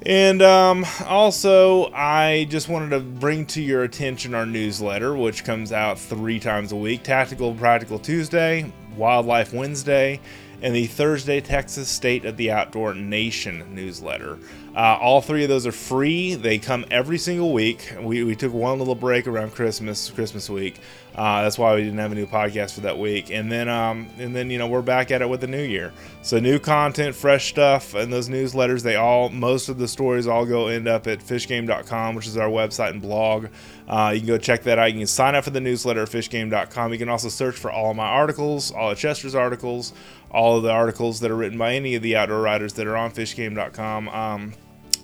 [0.05, 5.73] And um, also, I just wanted to bring to your attention our newsletter, which comes
[5.73, 10.21] out three times a week Tactical Practical Tuesday, Wildlife Wednesday,
[10.61, 14.39] and the Thursday Texas State of the Outdoor Nation newsletter.
[14.75, 16.33] Uh, all three of those are free.
[16.33, 17.93] They come every single week.
[18.01, 20.79] We, we took one little break around Christmas, Christmas week.
[21.15, 23.29] Uh, that's why we didn't have a new podcast for that week.
[23.29, 25.93] And then, um, and then you know, we're back at it with the new year.
[26.23, 28.81] So new content, fresh stuff, and those newsletters.
[28.81, 32.49] They all, most of the stories all go end up at fishgame.com, which is our
[32.49, 33.49] website and blog.
[33.87, 34.91] Uh, you can go check that out.
[34.91, 36.91] You can sign up for the newsletter at fishgame.com.
[36.91, 39.93] You can also search for all of my articles, all of Chester's articles,
[40.31, 42.97] all of the articles that are written by any of the outdoor writers that are
[42.97, 44.09] on fishgame.com.
[44.09, 44.53] Um,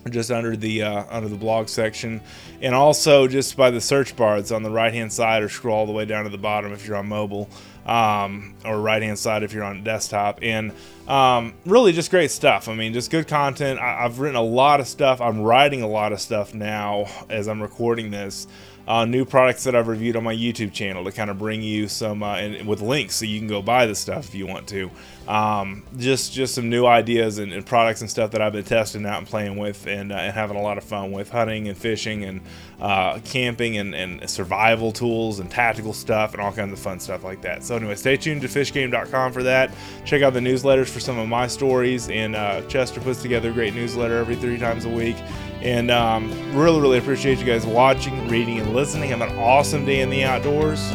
[0.08, 2.20] just under the uh, under the blog section,
[2.62, 4.38] and also just by the search bar.
[4.38, 6.72] It's on the right hand side, or scroll all the way down to the bottom
[6.72, 7.48] if you're on mobile,
[7.86, 10.38] um, or right hand side if you're on desktop.
[10.42, 10.72] And
[11.06, 12.68] um, really, just great stuff.
[12.68, 13.78] I mean, just good content.
[13.80, 15.20] I, have written a lot of stuff.
[15.20, 18.46] I'm writing a lot of stuff now as I'm recording this.
[18.90, 21.86] uh, new products that I've reviewed on my YouTube channel to kind of bring you
[21.86, 24.66] some uh, and with links so you can go buy the stuff if you want
[24.68, 24.90] to.
[25.30, 29.06] Um, just just some new ideas and, and, products and stuff that I've been testing
[29.06, 31.78] out and playing with and, uh, and having a lot of fun with hunting and
[31.78, 32.40] fishing and
[32.80, 37.22] uh, camping and, and survival tools and tactical stuff and all kinds of fun stuff
[37.22, 37.62] like that.
[37.62, 39.72] So anyway, stay tuned to fishgame.com for that.
[40.04, 43.52] Check out the newsletters for some of my stories and uh, Chester puts together a
[43.52, 45.16] great newsletter every three times a week.
[45.62, 49.10] And um, really, really appreciate you guys watching, reading, and listening.
[49.10, 50.90] Have an awesome day in the outdoors.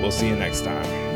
[0.00, 1.09] We'll see you next time.